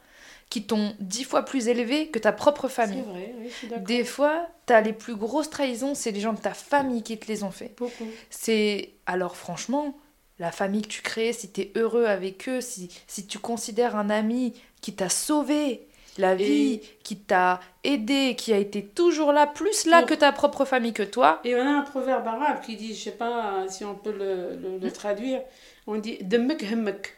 qui 0.52 0.64
t'ont 0.64 0.94
dix 1.00 1.24
fois 1.24 1.46
plus 1.46 1.68
élevé 1.68 2.08
que 2.08 2.18
ta 2.18 2.30
propre 2.30 2.68
c'est 2.68 2.74
famille. 2.74 3.00
vrai, 3.00 3.34
oui, 3.38 3.46
je 3.48 3.54
suis 3.54 3.68
d'accord. 3.68 3.84
Des 3.86 4.04
fois, 4.04 4.48
tu 4.66 4.74
as 4.74 4.82
les 4.82 4.92
plus 4.92 5.16
grosses 5.16 5.48
trahisons, 5.48 5.94
c'est 5.94 6.10
les 6.10 6.20
gens 6.20 6.34
de 6.34 6.40
ta 6.40 6.52
famille 6.52 7.02
qui 7.02 7.16
te 7.16 7.26
les 7.26 7.42
ont 7.42 7.50
fait. 7.50 7.72
Beaucoup. 7.78 8.06
C'est 8.28 8.90
alors 9.06 9.34
franchement, 9.38 9.96
la 10.38 10.52
famille 10.52 10.82
que 10.82 10.88
tu 10.88 11.00
crées, 11.00 11.32
si 11.32 11.50
tu 11.50 11.62
es 11.62 11.72
heureux 11.74 12.04
avec 12.04 12.50
eux, 12.50 12.60
si, 12.60 12.90
si 13.06 13.26
tu 13.26 13.38
considères 13.38 13.96
un 13.96 14.10
ami 14.10 14.52
qui 14.82 14.92
t'a 14.94 15.08
sauvé 15.08 15.86
la 16.18 16.34
vie, 16.34 16.82
qui 17.02 17.16
t'a 17.16 17.58
aidé, 17.82 18.34
qui 18.36 18.52
a 18.52 18.58
été 18.58 18.84
toujours 18.84 19.32
là, 19.32 19.46
plus 19.46 19.86
là 19.86 20.00
Pour- 20.00 20.08
que 20.10 20.14
ta 20.14 20.32
propre 20.32 20.66
famille 20.66 20.92
que 20.92 21.02
toi, 21.02 21.40
Et 21.44 21.54
on 21.56 21.60
a 21.66 21.70
un 21.78 21.80
proverbe 21.80 22.28
arabe 22.28 22.60
qui 22.60 22.76
dit, 22.76 22.94
je 22.94 23.04
sais 23.04 23.12
pas 23.12 23.64
si 23.70 23.86
on 23.86 23.94
peut 23.94 24.12
le, 24.12 24.54
le- 24.56 24.78
le 24.78 24.90
traduire, 24.92 25.40
on 25.86 25.96
dit 25.96 26.18
hemmek. 26.30 27.16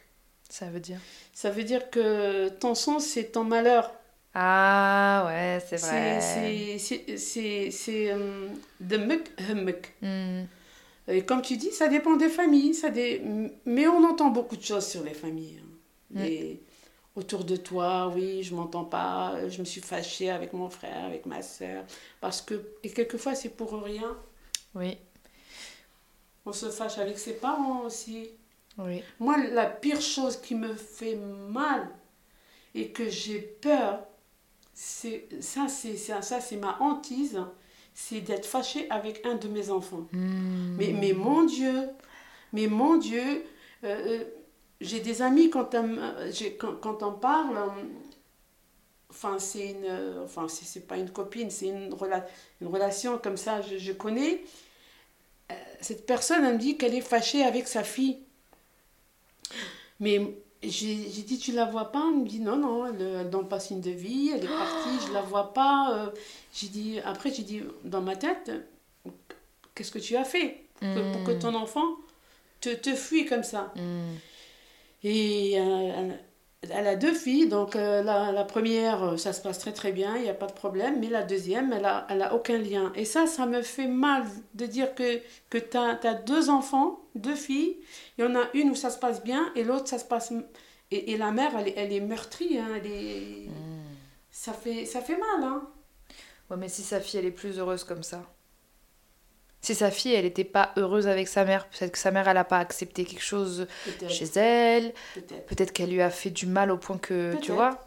ça 0.49 0.67
veut 0.67 0.79
dire. 0.79 1.01
Ça 1.35 1.51
veut 1.51 1.65
dire 1.65 1.91
que 1.91 2.49
ton 2.49 2.75
sang, 2.75 2.99
c'est 3.01 3.33
ton 3.33 3.45
malheur. 3.45 3.93
Ah 4.35 5.25
ouais, 5.27 5.61
c'est 5.69 5.77
vrai. 5.77 6.21
C'est- 7.71 8.11
euh, 8.13 8.49
Demek 8.81 9.31
hemmek. 9.39 9.95
Hmm. 10.03 10.45
Et 11.07 11.25
comme 11.25 11.43
tu 11.43 11.57
dis, 11.57 11.71
ça 11.73 11.89
dépend 11.89 12.17
des 12.17 12.29
familles. 12.31 12.75
Ça 12.75 12.89
dé... 12.91 13.21
Mais 13.67 13.87
on 13.87 14.03
entend 14.05 14.31
beaucoup 14.31 14.57
de 14.57 14.63
choses 14.63 14.87
sur 14.87 15.03
les 15.05 15.15
familles. 15.15 15.61
hein. 15.63 15.69
Mm. 16.11 16.23
Les- 16.23 16.63
Autour 17.17 17.45
de 17.45 17.55
toi, 17.55 18.11
oui, 18.13 18.43
je 18.43 18.53
m'entends 18.57 18.85
pas, 18.85 19.49
je 19.49 19.61
me 19.61 19.65
suis 19.65 19.81
fâchée 19.81 20.31
avec 20.31 20.53
mon 20.53 20.69
frère, 20.69 21.05
avec 21.05 21.27
ma 21.27 21.43
soeur. 21.43 21.85
Parce 22.21 22.43
que, 22.43 22.55
et 22.83 22.91
quelquefois, 22.91 23.37
c'est 23.37 23.51
pour 23.51 23.81
rien. 23.85 24.17
Oui, 24.75 24.99
On 26.47 26.53
se 26.53 26.71
fâche 26.71 26.99
avec 26.99 27.19
ses 27.19 27.35
parents 27.35 27.83
aussi. 27.83 28.31
Oui. 28.79 29.03
Moi, 29.21 29.37
la 29.53 29.67
pire 29.67 30.01
chose 30.01 30.37
qui 30.41 30.55
me 30.55 30.75
fait 30.75 31.17
mal 31.17 31.89
et 32.75 32.91
que 32.91 33.09
j'ai 33.09 33.39
peur, 33.39 34.05
c'est 34.73 35.29
ça, 35.41 35.69
c'est 35.69 35.97
ça, 35.97 36.23
ça, 36.23 36.41
c'est 36.41 36.57
ma 36.57 36.77
hantise, 36.81 37.41
c'est 37.95 38.21
d'être 38.21 38.47
fâchée 38.47 38.89
avec 38.91 39.25
un 39.25 39.37
de 39.37 39.49
mes 39.49 39.71
enfants. 39.71 40.09
Hmm. 40.13 40.77
Mais, 40.77 40.93
mais 40.93 41.13
mon 41.13 41.45
Dieu, 41.45 41.89
mais 42.53 42.67
mon 42.67 42.97
Dieu, 42.97 43.45
euh, 43.85 44.21
euh, 44.21 44.25
j'ai 44.81 45.01
des 45.01 45.23
amis 45.23 45.51
quand 45.51 45.75
on, 45.75 45.97
quand, 46.59 46.75
quand 46.81 47.03
on 47.05 47.13
parle, 47.13 47.57
euh, 47.57 47.69
enfin 49.11 49.39
c'est 49.39 49.71
une, 49.71 50.21
enfin 50.25 50.49
c'est 50.49 50.65
c'est 50.65 50.87
pas 50.89 50.97
une 50.97 51.11
copine, 51.11 51.51
c'est 51.51 51.69
une, 51.69 51.95
rela- 51.95 52.27
une 52.61 52.67
relation 52.67 53.19
comme 53.19 53.37
ça, 53.37 53.61
je, 53.61 53.79
je 53.79 53.93
connais. 53.93 54.43
Cette 55.81 56.07
personne, 56.07 56.45
elle 56.45 56.55
me 56.55 56.59
dit 56.59 56.77
qu'elle 56.79 56.95
est 56.95 57.03
fâchée 57.03 57.45
avec 57.45 57.69
sa 57.69 57.85
fille. 57.85 58.24
Mais 60.01 60.37
j'ai 60.63 60.95
dit, 60.95 61.39
tu 61.39 61.53
la 61.53 61.67
vois 61.67 61.93
pas? 61.93 62.05
Elle 62.09 62.21
me 62.21 62.27
dit, 62.29 62.41
non, 62.41 62.57
non, 62.57 62.87
elle, 62.87 63.01
elle 63.01 63.31
donne 63.31 63.49
pas 63.49 63.61
signe 63.61 63.81
de 63.81 63.91
vie, 63.91 64.31
elle 64.35 64.45
est 64.45 64.49
partie, 64.49 65.07
je 65.07 65.13
la 65.13 65.23
vois 65.23 65.53
pas. 65.53 65.95
Euh, 65.95 66.11
J'ai 66.53 66.69
dit, 66.69 67.01
après, 67.05 67.33
j'ai 67.33 67.43
dit, 67.43 67.63
dans 67.85 68.01
ma 68.01 68.17
tête, 68.17 68.51
qu'est-ce 69.75 69.91
que 69.91 69.99
tu 69.99 70.17
as 70.17 70.25
fait 70.25 70.65
pour 70.81 70.89
que, 70.95 71.13
pour 71.13 71.25
que 71.25 71.33
ton 71.33 71.55
enfant 71.55 71.97
te, 72.61 72.71
te 72.71 72.95
fuit 72.95 73.27
comme 73.27 73.43
ça? 73.45 73.73
Hmm. 73.77 74.15
Et 75.03 75.55
euh, 75.59 76.13
Elle 76.71 76.87
a 76.87 76.97
deux 76.97 77.15
filles, 77.15 77.49
donc 77.49 77.77
euh, 77.77 78.03
la, 78.03 78.33
la, 78.33 78.45
première, 78.45 79.03
euh, 79.03 79.17
ça 79.17 79.33
se 79.33 79.41
passe 79.41 79.59
très 79.59 79.73
très 79.73 79.93
bien, 79.93 80.17
il 80.17 80.23
n'y 80.23 80.31
a 80.31 80.35
pas 80.35 80.47
de 80.47 80.53
problème, 80.53 81.01
mais 81.01 81.09
la 81.09 81.23
deuxième, 81.23 81.73
elle 81.73 81.83
n'a 81.83 82.07
elle 82.09 82.23
a 82.23 82.35
aucun 82.35 82.59
lien. 82.59 82.93
Et 82.95 83.05
ça, 83.05 83.27
ça 83.27 83.47
me 83.47 83.63
fait 83.63 83.87
mal 83.87 84.25
de 84.55 84.67
dire 84.67 84.95
que, 84.95 85.21
que 85.51 85.59
tu 85.59 85.77
as, 85.77 85.99
as, 86.03 86.15
deux 86.15 86.51
enfants, 86.51 87.01
deux 87.15 87.35
filles, 87.35 87.77
il 88.19 88.25
y 88.25 88.27
en 88.27 88.35
a 88.35 88.45
une 88.55 88.71
où 88.71 88.75
ça 88.75 88.91
se 88.91 88.99
passe 88.99 89.23
bien 89.23 89.53
et 89.57 89.65
l'autre, 89.65 89.89
ça 89.89 89.99
se 89.99 90.05
passe... 90.05 90.33
Et, 90.91 91.13
et, 91.13 91.17
la 91.17 91.33
mère, 91.33 91.53
elle, 91.59 91.73
elle 91.77 91.93
est 91.93 92.01
meurtrie, 92.01 92.59
hein, 92.59 92.69
elle 92.77 92.87
est... 92.87 93.49
Mmh. 93.49 93.53
Ça, 94.31 94.53
fait, 94.53 94.85
ça 94.85 95.01
fait 95.01 95.17
mal. 95.17 95.45
Hein. 95.45 95.69
Ouais, 96.51 96.57
mais 96.57 96.69
si 96.69 96.83
sa 96.83 97.01
fille, 97.01 97.21
elle 97.21 97.27
est 97.27 97.31
plus 97.31 97.59
heureuse 97.59 97.85
comme 97.85 98.03
ça 98.03 98.23
si 99.65 99.75
sa 99.75 99.91
fille, 99.91 100.13
elle 100.13 100.25
n'était 100.25 100.45
pas 100.45 100.73
heureuse 100.77 101.09
avec 101.09 101.27
sa 101.27 101.45
mère, 101.45 101.67
peut-être 101.69 101.93
que 101.93 101.99
sa 101.99 102.11
mère, 102.11 102.29
elle 102.29 102.35
n'a 102.35 102.45
pas 102.45 102.59
accepté 102.59 103.05
quelque 103.05 103.23
chose 103.23 103.67
chez 104.09 104.27
elle, 104.37 104.93
peut-être 105.47 105.73
qu'elle 105.73 105.91
lui 105.91 106.03
a 106.03 106.11
fait 106.11 106.31
du 106.31 106.47
mal 106.47 106.71
au 106.71 106.77
point 106.77 106.99
que, 106.99 107.35
tu 107.41 107.53
vois 107.53 107.79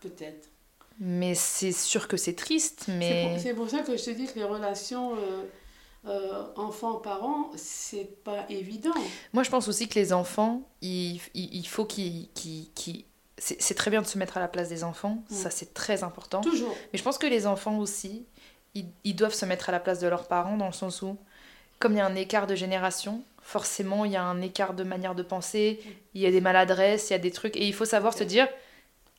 Peut-être. 0.00 0.48
Mais 0.98 1.34
c'est 1.34 1.72
sûr 1.72 2.08
que 2.08 2.16
c'est 2.16 2.34
triste, 2.34 2.86
mais... 2.88 3.36
C'est 3.38 3.54
pour, 3.54 3.68
ça 3.68 3.80
que 3.80 3.96
je 3.96 4.04
te 4.04 4.10
dis 4.10 4.26
que 4.26 4.34
les 4.38 4.44
relations 4.44 5.14
euh, 5.16 5.44
euh, 6.06 6.44
enfants-parents, 6.56 7.50
c'est 7.56 8.22
pas 8.24 8.44
évident. 8.48 8.94
Moi, 9.32 9.44
je 9.44 9.50
pense 9.50 9.68
aussi 9.68 9.88
que 9.88 9.94
les 9.94 10.12
enfants, 10.12 10.68
il, 10.82 11.20
il, 11.34 11.66
faut 11.66 11.84
qu'ils... 11.84 12.28
c'est 13.38 13.74
très 13.74 13.90
bien 13.90 14.02
de 14.02 14.06
se 14.06 14.18
mettre 14.18 14.36
à 14.36 14.40
la 14.40 14.48
place 14.48 14.68
des 14.68 14.82
enfants, 14.82 15.22
ça 15.30 15.50
c'est 15.50 15.74
très 15.74 16.02
important. 16.02 16.40
Toujours. 16.40 16.76
Mais 16.92 16.98
je 16.98 17.04
pense 17.04 17.18
que 17.18 17.26
les 17.26 17.46
enfants 17.46 17.78
aussi, 17.78 18.26
ils, 18.74 19.14
doivent 19.14 19.34
se 19.34 19.46
mettre 19.46 19.68
à 19.68 19.72
la 19.72 19.80
place 19.80 20.00
de 20.00 20.08
leurs 20.08 20.26
parents 20.26 20.56
dans 20.56 20.66
le 20.66 20.72
sens 20.72 21.02
où, 21.02 21.16
comme 21.78 21.92
il 21.92 21.98
y 21.98 22.00
a 22.00 22.06
un 22.06 22.16
écart 22.16 22.46
de 22.46 22.54
génération, 22.54 23.22
forcément 23.42 24.04
il 24.04 24.12
y 24.12 24.16
a 24.16 24.22
un 24.22 24.40
écart 24.40 24.74
de 24.74 24.84
manière 24.84 25.14
de 25.14 25.22
penser, 25.22 25.80
il 26.14 26.20
y 26.20 26.26
a 26.26 26.30
des 26.30 26.40
maladresses, 26.40 27.10
il 27.10 27.12
y 27.12 27.16
a 27.16 27.20
des 27.20 27.30
trucs, 27.30 27.56
et 27.56 27.66
il 27.66 27.74
faut 27.74 27.84
savoir 27.84 28.14
se 28.14 28.24
dire 28.24 28.48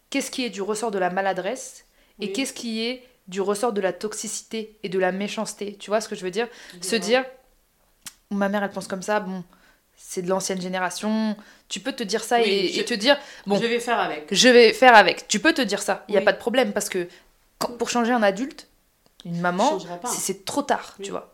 qu'est-ce 0.09 0.31
qui 0.31 0.43
est 0.45 0.49
du 0.49 0.61
ressort 0.61 0.91
de 0.91 0.99
la 0.99 1.09
maladresse 1.09 1.85
et 2.19 2.31
qu'est-ce 2.31 2.53
qui 2.53 2.85
est 2.85 3.03
du 3.27 3.41
ressort 3.41 3.73
de 3.73 3.81
la 3.81 3.91
toxicité 3.91 4.77
et 4.83 4.89
de 4.89 4.99
la 4.99 5.11
méchanceté. 5.11 5.75
Tu 5.79 5.89
vois 5.89 5.99
ce 5.99 6.07
que 6.07 6.15
je 6.15 6.23
veux 6.23 6.31
dire? 6.31 6.47
Se 6.81 6.95
dire, 6.95 7.25
ma 8.29 8.49
mère 8.49 8.63
elle 8.63 8.69
pense 8.69 8.87
comme 8.87 9.01
ça, 9.01 9.19
bon, 9.19 9.43
c'est 9.97 10.21
de 10.21 10.29
l'ancienne 10.29 10.61
génération. 10.61 11.35
Tu 11.67 11.79
peux 11.79 11.93
te 11.93 12.03
dire 12.03 12.23
ça 12.23 12.41
et, 12.41 12.83
te 12.85 12.93
dire, 12.93 13.17
bon, 13.45 13.59
je 13.59 13.65
vais 13.65 13.79
faire 13.79 13.99
avec. 13.99 14.27
Je 14.31 14.49
vais 14.49 14.73
faire 14.73 14.95
avec. 14.95 15.27
Tu 15.27 15.39
peux 15.39 15.53
te 15.53 15.61
dire 15.61 15.81
ça, 15.81 16.05
il 16.07 16.11
n'y 16.11 16.17
a 16.17 16.21
pas 16.21 16.33
de 16.33 16.37
problème 16.37 16.71
parce 16.71 16.89
que 16.89 17.07
pour 17.77 17.89
changer 17.89 18.11
un 18.11 18.23
adulte, 18.23 18.67
une 19.25 19.41
maman, 19.41 19.79
c'est 20.05 20.45
trop 20.45 20.61
tard, 20.61 20.95
tu 21.01 21.11
vois. 21.11 21.33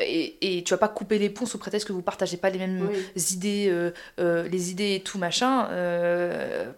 Et, 0.00 0.58
et, 0.58 0.64
tu 0.64 0.74
vas 0.74 0.78
pas 0.78 0.88
couper 0.88 1.18
les 1.18 1.30
ponts 1.30 1.46
sous 1.46 1.58
prétexte 1.58 1.86
que 1.86 1.92
vous 1.92 2.02
partagez 2.02 2.36
pas 2.36 2.50
les 2.50 2.58
mêmes 2.58 2.90
idées, 3.30 3.68
euh, 3.70 3.92
euh, 4.18 4.48
les 4.48 4.70
idées 4.70 4.94
et 4.94 5.00
tout 5.02 5.18
machin. 5.18 5.68
Euh, 5.70 6.72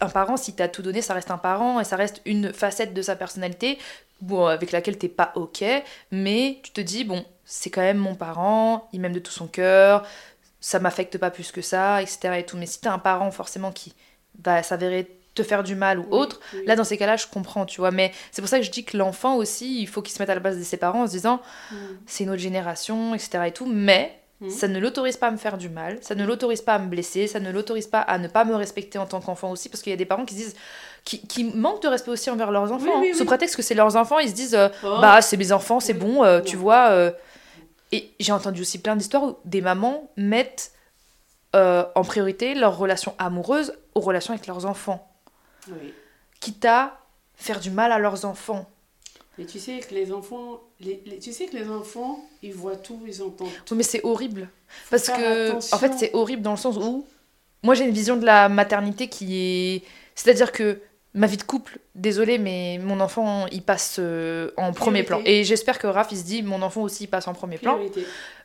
un 0.00 0.08
parent, 0.08 0.36
si 0.36 0.54
tu 0.54 0.62
as 0.62 0.68
tout 0.68 0.82
donné, 0.82 1.02
ça 1.02 1.14
reste 1.14 1.30
un 1.30 1.38
parent 1.38 1.80
et 1.80 1.84
ça 1.84 1.96
reste 1.96 2.20
une 2.24 2.52
facette 2.52 2.94
de 2.94 3.02
sa 3.02 3.16
personnalité 3.16 3.78
bon, 4.20 4.46
avec 4.46 4.72
laquelle 4.72 4.98
t'es 4.98 5.08
pas 5.08 5.32
ok, 5.34 5.64
mais 6.10 6.60
tu 6.62 6.70
te 6.70 6.80
dis, 6.80 7.04
bon, 7.04 7.24
c'est 7.44 7.70
quand 7.70 7.80
même 7.80 7.98
mon 7.98 8.14
parent, 8.14 8.88
il 8.92 9.00
m'aime 9.00 9.12
de 9.12 9.18
tout 9.18 9.32
son 9.32 9.46
cœur, 9.46 10.06
ça 10.60 10.78
m'affecte 10.80 11.18
pas 11.18 11.30
plus 11.30 11.52
que 11.52 11.62
ça, 11.62 12.02
etc. 12.02 12.38
Et 12.38 12.46
tout. 12.46 12.56
Mais 12.56 12.66
si 12.66 12.80
t'as 12.80 12.92
un 12.92 12.98
parent 12.98 13.30
forcément 13.30 13.72
qui 13.72 13.94
va 14.42 14.62
s'avérer 14.62 15.17
te 15.38 15.42
faire 15.42 15.62
du 15.62 15.74
mal 15.74 15.98
ou 16.00 16.06
autre, 16.10 16.40
là 16.66 16.76
dans 16.76 16.84
ces 16.84 16.96
cas-là 16.96 17.16
je 17.16 17.26
comprends, 17.26 17.64
tu 17.64 17.80
vois. 17.80 17.90
Mais 17.90 18.12
c'est 18.30 18.42
pour 18.42 18.48
ça 18.48 18.58
que 18.58 18.64
je 18.64 18.70
dis 18.70 18.84
que 18.84 18.96
l'enfant 18.96 19.36
aussi, 19.36 19.80
il 19.80 19.86
faut 19.86 20.02
qu'il 20.02 20.14
se 20.14 20.20
mette 20.20 20.30
à 20.30 20.34
la 20.34 20.40
base 20.40 20.58
de 20.58 20.62
ses 20.62 20.76
parents 20.76 21.02
en 21.02 21.06
se 21.06 21.12
disant 21.12 21.40
mm. 21.70 21.76
c'est 22.06 22.24
une 22.24 22.30
autre 22.30 22.40
génération, 22.40 23.14
etc. 23.14 23.44
et 23.46 23.52
tout. 23.52 23.66
Mais 23.66 24.20
mm. 24.40 24.50
ça 24.50 24.68
ne 24.68 24.78
l'autorise 24.78 25.16
pas 25.16 25.28
à 25.28 25.30
me 25.30 25.36
faire 25.36 25.58
du 25.58 25.68
mal, 25.68 25.98
ça 26.00 26.14
ne 26.14 26.24
l'autorise 26.24 26.62
pas 26.62 26.74
à 26.74 26.78
me 26.78 26.88
blesser, 26.88 27.26
ça 27.26 27.40
ne 27.40 27.50
l'autorise 27.50 27.86
pas 27.86 28.00
à 28.00 28.18
ne 28.18 28.28
pas 28.28 28.44
me 28.44 28.54
respecter 28.54 28.98
en 28.98 29.06
tant 29.06 29.20
qu'enfant 29.20 29.50
aussi, 29.50 29.68
parce 29.68 29.82
qu'il 29.82 29.90
y 29.90 29.94
a 29.94 29.96
des 29.96 30.06
parents 30.06 30.24
qui 30.24 30.34
se 30.34 30.40
disent 30.40 30.56
qui, 31.04 31.26
qui, 31.26 31.44
manquent 31.44 31.82
de 31.82 31.88
respect 31.88 32.10
aussi 32.10 32.28
envers 32.30 32.50
leurs 32.50 32.72
enfants. 32.72 33.02
Sous 33.14 33.24
prétexte 33.24 33.56
que 33.56 33.62
c'est 33.62 33.74
leurs 33.74 33.96
enfants, 33.96 34.18
ils 34.18 34.28
se 34.28 34.34
disent 34.34 34.54
euh, 34.54 34.68
oh. 34.82 34.98
bah 35.00 35.22
c'est 35.22 35.36
mes 35.36 35.52
enfants, 35.52 35.80
c'est 35.80 35.94
bon, 35.94 36.24
euh, 36.24 36.40
tu 36.40 36.56
vois. 36.56 36.88
Euh. 36.90 37.12
Et 37.92 38.10
j'ai 38.20 38.32
entendu 38.32 38.60
aussi 38.60 38.78
plein 38.78 38.96
d'histoires 38.96 39.24
où 39.24 39.36
des 39.44 39.60
mamans 39.60 40.10
mettent 40.16 40.72
en 41.54 42.04
priorité 42.04 42.54
leurs 42.54 42.76
relations 42.78 43.14
amoureuses 43.18 43.72
aux 43.96 44.00
relations 44.00 44.32
avec 44.32 44.46
leurs 44.46 44.64
enfants 44.64 45.07
oui. 45.70 45.92
quitte 46.40 46.64
à 46.64 46.98
faire 47.36 47.60
du 47.60 47.70
mal 47.70 47.92
à 47.92 47.98
leurs 47.98 48.24
enfants. 48.24 48.68
Mais 49.38 49.44
tu 49.44 49.60
sais 49.60 49.78
que 49.78 49.94
les 49.94 50.12
enfants, 50.12 50.60
les, 50.80 51.00
tu 51.20 51.32
sais 51.32 51.46
que 51.46 51.56
les 51.56 51.68
enfants, 51.68 52.24
ils 52.42 52.52
voient 52.52 52.76
tout, 52.76 53.00
ils 53.06 53.22
entendent 53.22 53.48
tout. 53.64 53.76
mais 53.76 53.84
c'est 53.84 54.04
horrible. 54.04 54.48
Parce 54.90 55.06
que, 55.08 55.54
en 55.74 55.78
fait, 55.78 55.92
c'est 55.96 56.10
horrible 56.12 56.42
dans 56.42 56.50
le 56.50 56.56
sens 56.56 56.76
où, 56.76 57.06
moi 57.62 57.74
j'ai 57.74 57.84
une 57.84 57.92
vision 57.92 58.16
de 58.16 58.26
la 58.26 58.48
maternité 58.48 59.08
qui 59.08 59.36
est. 59.36 59.82
C'est-à-dire 60.16 60.50
que 60.50 60.80
ma 61.14 61.26
vie 61.26 61.36
de 61.36 61.42
couple, 61.44 61.78
désolé, 61.94 62.38
mais 62.38 62.78
mon 62.82 63.00
enfant, 63.00 63.46
il 63.52 63.62
passe 63.62 63.96
euh, 63.98 64.50
en 64.56 64.72
premier 64.72 65.04
plan. 65.04 65.20
Et 65.24 65.44
j'espère 65.44 65.78
que 65.78 65.86
Raph, 65.86 66.08
il 66.10 66.18
se 66.18 66.24
dit, 66.24 66.42
mon 66.42 66.62
enfant 66.62 66.82
aussi, 66.82 67.04
il 67.04 67.06
passe 67.08 67.28
en 67.28 67.34
premier 67.34 67.58
plan. 67.58 67.78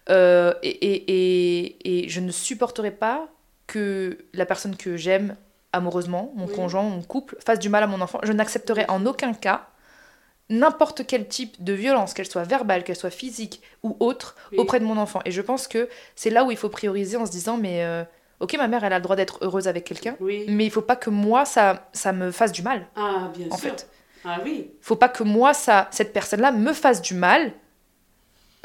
Euh, 0.09 0.53
et, 0.63 0.69
et, 0.69 1.03
et, 1.07 2.05
et, 2.05 2.09
je 2.09 2.19
ne 2.19 2.31
supporterai 2.31 2.91
pas 2.91 3.29
que 3.67 4.17
la 4.33 4.45
personne 4.45 4.75
que 4.75 4.97
j'aime 4.97 5.35
amoureusement, 5.73 6.31
mon 6.35 6.47
conjoint, 6.47 6.83
mon 6.83 7.01
couple, 7.01 7.35
fasse 7.45 7.59
du 7.59 7.69
mal 7.69 7.83
à 7.83 7.87
mon 7.87 7.99
enfant. 8.01 8.19
Je 8.23 8.31
n'accepterai 8.31 8.85
en 8.87 9.05
aucun 9.05 9.33
cas 9.33 9.67
n'importe 10.49 11.05
quel 11.07 11.27
type 11.27 11.61
de 11.63 11.73
violence, 11.73 12.13
qu'elle 12.13 12.27
soit 12.27 12.43
verbale, 12.43 12.83
qu'elle 12.83 12.95
soit 12.95 13.09
physique 13.09 13.61
ou 13.81 13.95
autre, 13.99 14.35
auprès 14.57 14.79
de 14.79 14.85
mon 14.85 14.97
enfant. 14.97 15.21
Et 15.25 15.31
je 15.31 15.41
pense 15.41 15.67
que 15.67 15.89
c'est 16.15 16.29
là 16.29 16.43
où 16.43 16.51
il 16.51 16.57
faut 16.57 16.69
prioriser 16.69 17.17
en 17.17 17.25
se 17.25 17.31
disant, 17.31 17.57
mais 17.57 17.83
euh, 17.83 18.03
ok, 18.39 18.55
ma 18.57 18.67
mère, 18.67 18.83
elle 18.83 18.93
a 18.93 18.99
le 18.99 19.03
droit 19.03 19.15
d'être 19.15 19.39
heureuse 19.41 19.67
avec 19.67 19.85
quelqu'un, 19.85 20.15
mais 20.19 20.65
il 20.65 20.71
faut 20.71 20.81
pas 20.81 20.95
que 20.95 21.09
moi, 21.09 21.45
ça, 21.45 21.89
ça 21.93 22.11
me 22.11 22.31
fasse 22.31 22.51
du 22.51 22.61
mal. 22.61 22.87
Ah, 22.95 23.31
bien 23.35 23.47
en 23.49 23.57
sûr. 23.57 23.71
Fait. 23.71 23.89
Ah 24.25 24.39
oui. 24.43 24.71
Faut 24.81 24.95
pas 24.95 25.09
que 25.09 25.23
moi, 25.23 25.53
ça, 25.53 25.87
cette 25.91 26.13
personne-là 26.13 26.51
me 26.51 26.73
fasse 26.73 27.01
du 27.01 27.13
mal 27.13 27.51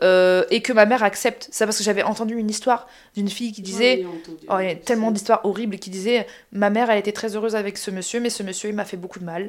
euh, 0.02 0.44
et 0.50 0.62
que 0.62 0.72
ma 0.72 0.86
mère 0.86 1.02
accepte. 1.02 1.48
C'est 1.50 1.64
parce 1.64 1.78
que 1.78 1.84
j'avais 1.84 2.02
entendu 2.02 2.36
une 2.36 2.48
histoire 2.48 2.86
d'une 3.16 3.28
fille 3.28 3.52
qui 3.52 3.62
disait, 3.62 4.04
oh, 4.48 4.54
il 4.60 4.68
y 4.68 4.70
a 4.70 4.74
tellement 4.76 5.10
d'histoires 5.10 5.40
horribles 5.44 5.78
qui 5.78 5.90
disaient, 5.90 6.26
ma 6.52 6.70
mère 6.70 6.90
elle 6.90 6.98
était 6.98 7.12
très 7.12 7.34
heureuse 7.34 7.56
avec 7.56 7.78
ce 7.78 7.90
monsieur, 7.90 8.20
mais 8.20 8.30
ce 8.30 8.42
monsieur 8.42 8.68
il 8.68 8.74
m'a 8.74 8.84
fait 8.84 8.96
beaucoup 8.96 9.18
de 9.18 9.24
mal. 9.24 9.48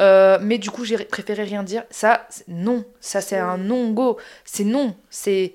Euh, 0.00 0.38
mais 0.40 0.58
du 0.58 0.70
coup 0.70 0.84
j'ai 0.84 0.96
préféré 0.98 1.44
rien 1.44 1.62
dire. 1.62 1.84
Ça, 1.90 2.26
non, 2.48 2.84
ça 3.00 3.20
c'est 3.20 3.38
un 3.38 3.58
non-go. 3.58 4.16
C'est 4.44 4.64
non, 4.64 4.94
c'est 5.10 5.54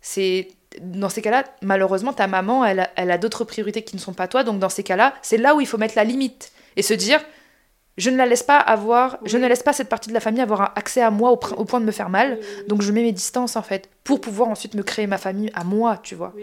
c'est 0.00 0.48
dans 0.80 1.08
ces 1.08 1.22
cas-là, 1.22 1.44
malheureusement, 1.62 2.12
ta 2.12 2.26
maman, 2.26 2.64
elle 2.64 2.88
elle 2.96 3.10
a 3.10 3.18
d'autres 3.18 3.44
priorités 3.44 3.82
qui 3.82 3.96
ne 3.96 4.00
sont 4.00 4.12
pas 4.12 4.28
toi. 4.28 4.44
Donc, 4.44 4.58
dans 4.58 4.68
ces 4.68 4.82
cas-là, 4.82 5.14
c'est 5.22 5.36
là 5.36 5.54
où 5.54 5.60
il 5.60 5.66
faut 5.66 5.78
mettre 5.78 5.94
la 5.96 6.04
limite 6.04 6.52
et 6.76 6.82
se 6.82 6.94
dire, 6.94 7.20
je 7.96 8.10
ne 8.10 8.16
la 8.16 8.26
laisse 8.26 8.42
pas 8.42 8.58
avoir, 8.58 9.18
je 9.24 9.38
ne 9.38 9.46
laisse 9.46 9.62
pas 9.62 9.72
cette 9.72 9.88
partie 9.88 10.08
de 10.08 10.14
la 10.14 10.20
famille 10.20 10.40
avoir 10.40 10.72
accès 10.76 11.00
à 11.00 11.10
moi 11.10 11.30
au, 11.30 11.36
point 11.36 11.80
de 11.80 11.84
me 11.84 11.92
faire 11.92 12.08
mal. 12.08 12.40
Donc 12.66 12.82
je 12.82 12.90
mets 12.90 13.02
mes 13.02 13.12
distances 13.12 13.56
en 13.56 13.62
fait 13.62 13.88
pour 14.02 14.20
pouvoir 14.20 14.48
ensuite 14.48 14.74
me 14.74 14.82
créer 14.82 15.06
ma 15.06 15.18
famille 15.18 15.50
à 15.54 15.64
moi, 15.64 15.98
tu 16.02 16.14
vois. 16.14 16.34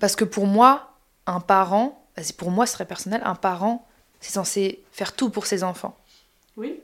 Parce 0.00 0.16
que 0.16 0.24
pour 0.24 0.46
moi, 0.46 0.94
un 1.26 1.40
parent, 1.40 2.04
pour 2.36 2.50
moi 2.50 2.66
ce 2.66 2.72
serait 2.72 2.86
personnel, 2.86 3.20
un 3.24 3.36
parent, 3.36 3.86
c'est 4.20 4.32
censé 4.32 4.82
faire 4.90 5.14
tout 5.14 5.30
pour 5.30 5.46
ses 5.46 5.62
enfants. 5.62 5.96
Oui. 6.56 6.80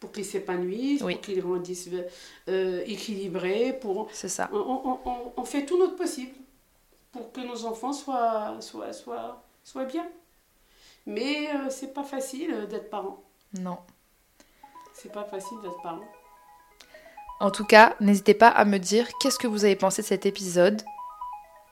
Pour 0.00 0.12
qu'ils 0.12 0.24
s'épanouissent, 0.24 1.00
pour 1.00 1.20
qu'ils 1.20 1.40
grandissent 1.40 1.90
euh, 2.48 2.82
équilibrés. 2.86 3.76
Pour... 3.80 4.08
C'est 4.12 4.28
ça. 4.28 4.48
On, 4.52 4.98
on, 5.04 5.32
on, 5.36 5.44
fait 5.44 5.64
tout 5.64 5.78
notre 5.78 5.96
possible 5.96 6.34
pour 7.10 7.32
que 7.32 7.40
nos 7.40 7.64
enfants 7.64 7.92
soient, 7.92 8.56
soient, 8.60 8.92
soient, 8.92 9.42
soient 9.64 9.84
bien. 9.84 10.06
Mais 11.08 11.48
euh, 11.48 11.70
c'est 11.70 11.94
pas 11.94 12.04
facile 12.04 12.52
euh, 12.52 12.66
d'être 12.66 12.90
parent. 12.90 13.24
Non. 13.58 13.78
C'est 14.92 15.10
pas 15.10 15.24
facile 15.24 15.56
d'être 15.62 15.80
parent. 15.82 16.04
En 17.40 17.50
tout 17.50 17.64
cas, 17.64 17.96
n'hésitez 17.98 18.34
pas 18.34 18.48
à 18.48 18.66
me 18.66 18.78
dire 18.78 19.08
qu'est-ce 19.18 19.38
que 19.38 19.46
vous 19.46 19.64
avez 19.64 19.74
pensé 19.74 20.02
de 20.02 20.06
cet 20.06 20.26
épisode 20.26 20.82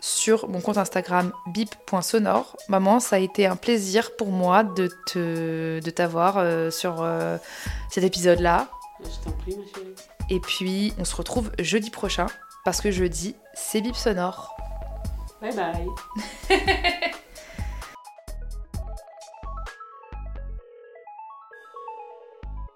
sur 0.01 0.49
mon 0.49 0.63
compte 0.63 0.79
Instagram 0.79 1.33
bip.sonore. 1.49 2.57
Maman, 2.69 2.99
ça 2.99 3.17
a 3.17 3.19
été 3.19 3.45
un 3.45 3.57
plaisir 3.57 4.17
pour 4.17 4.29
moi 4.29 4.65
de 4.65 4.89
te 5.07 5.81
de 5.81 5.91
t'avoir 5.91 6.39
euh, 6.39 6.71
sur 6.71 7.07
cet 7.91 8.05
épisode-là. 8.05 8.69
Je 9.01 9.25
t'en 9.25 9.33
prie, 9.33 9.57
ma 9.57 9.65
chérie. 9.67 9.95
Et 10.31 10.41
puis, 10.41 10.95
on 10.99 11.05
se 11.05 11.15
retrouve 11.15 11.51
jeudi 11.59 11.91
prochain 11.91 12.27
parce 12.65 12.81
que 12.81 12.91
jeudi, 12.91 13.37
c'est 13.53 13.83
bip 13.83 13.97
sonore. 13.97 14.57
Bye 15.43 15.55
bye. 15.55 15.87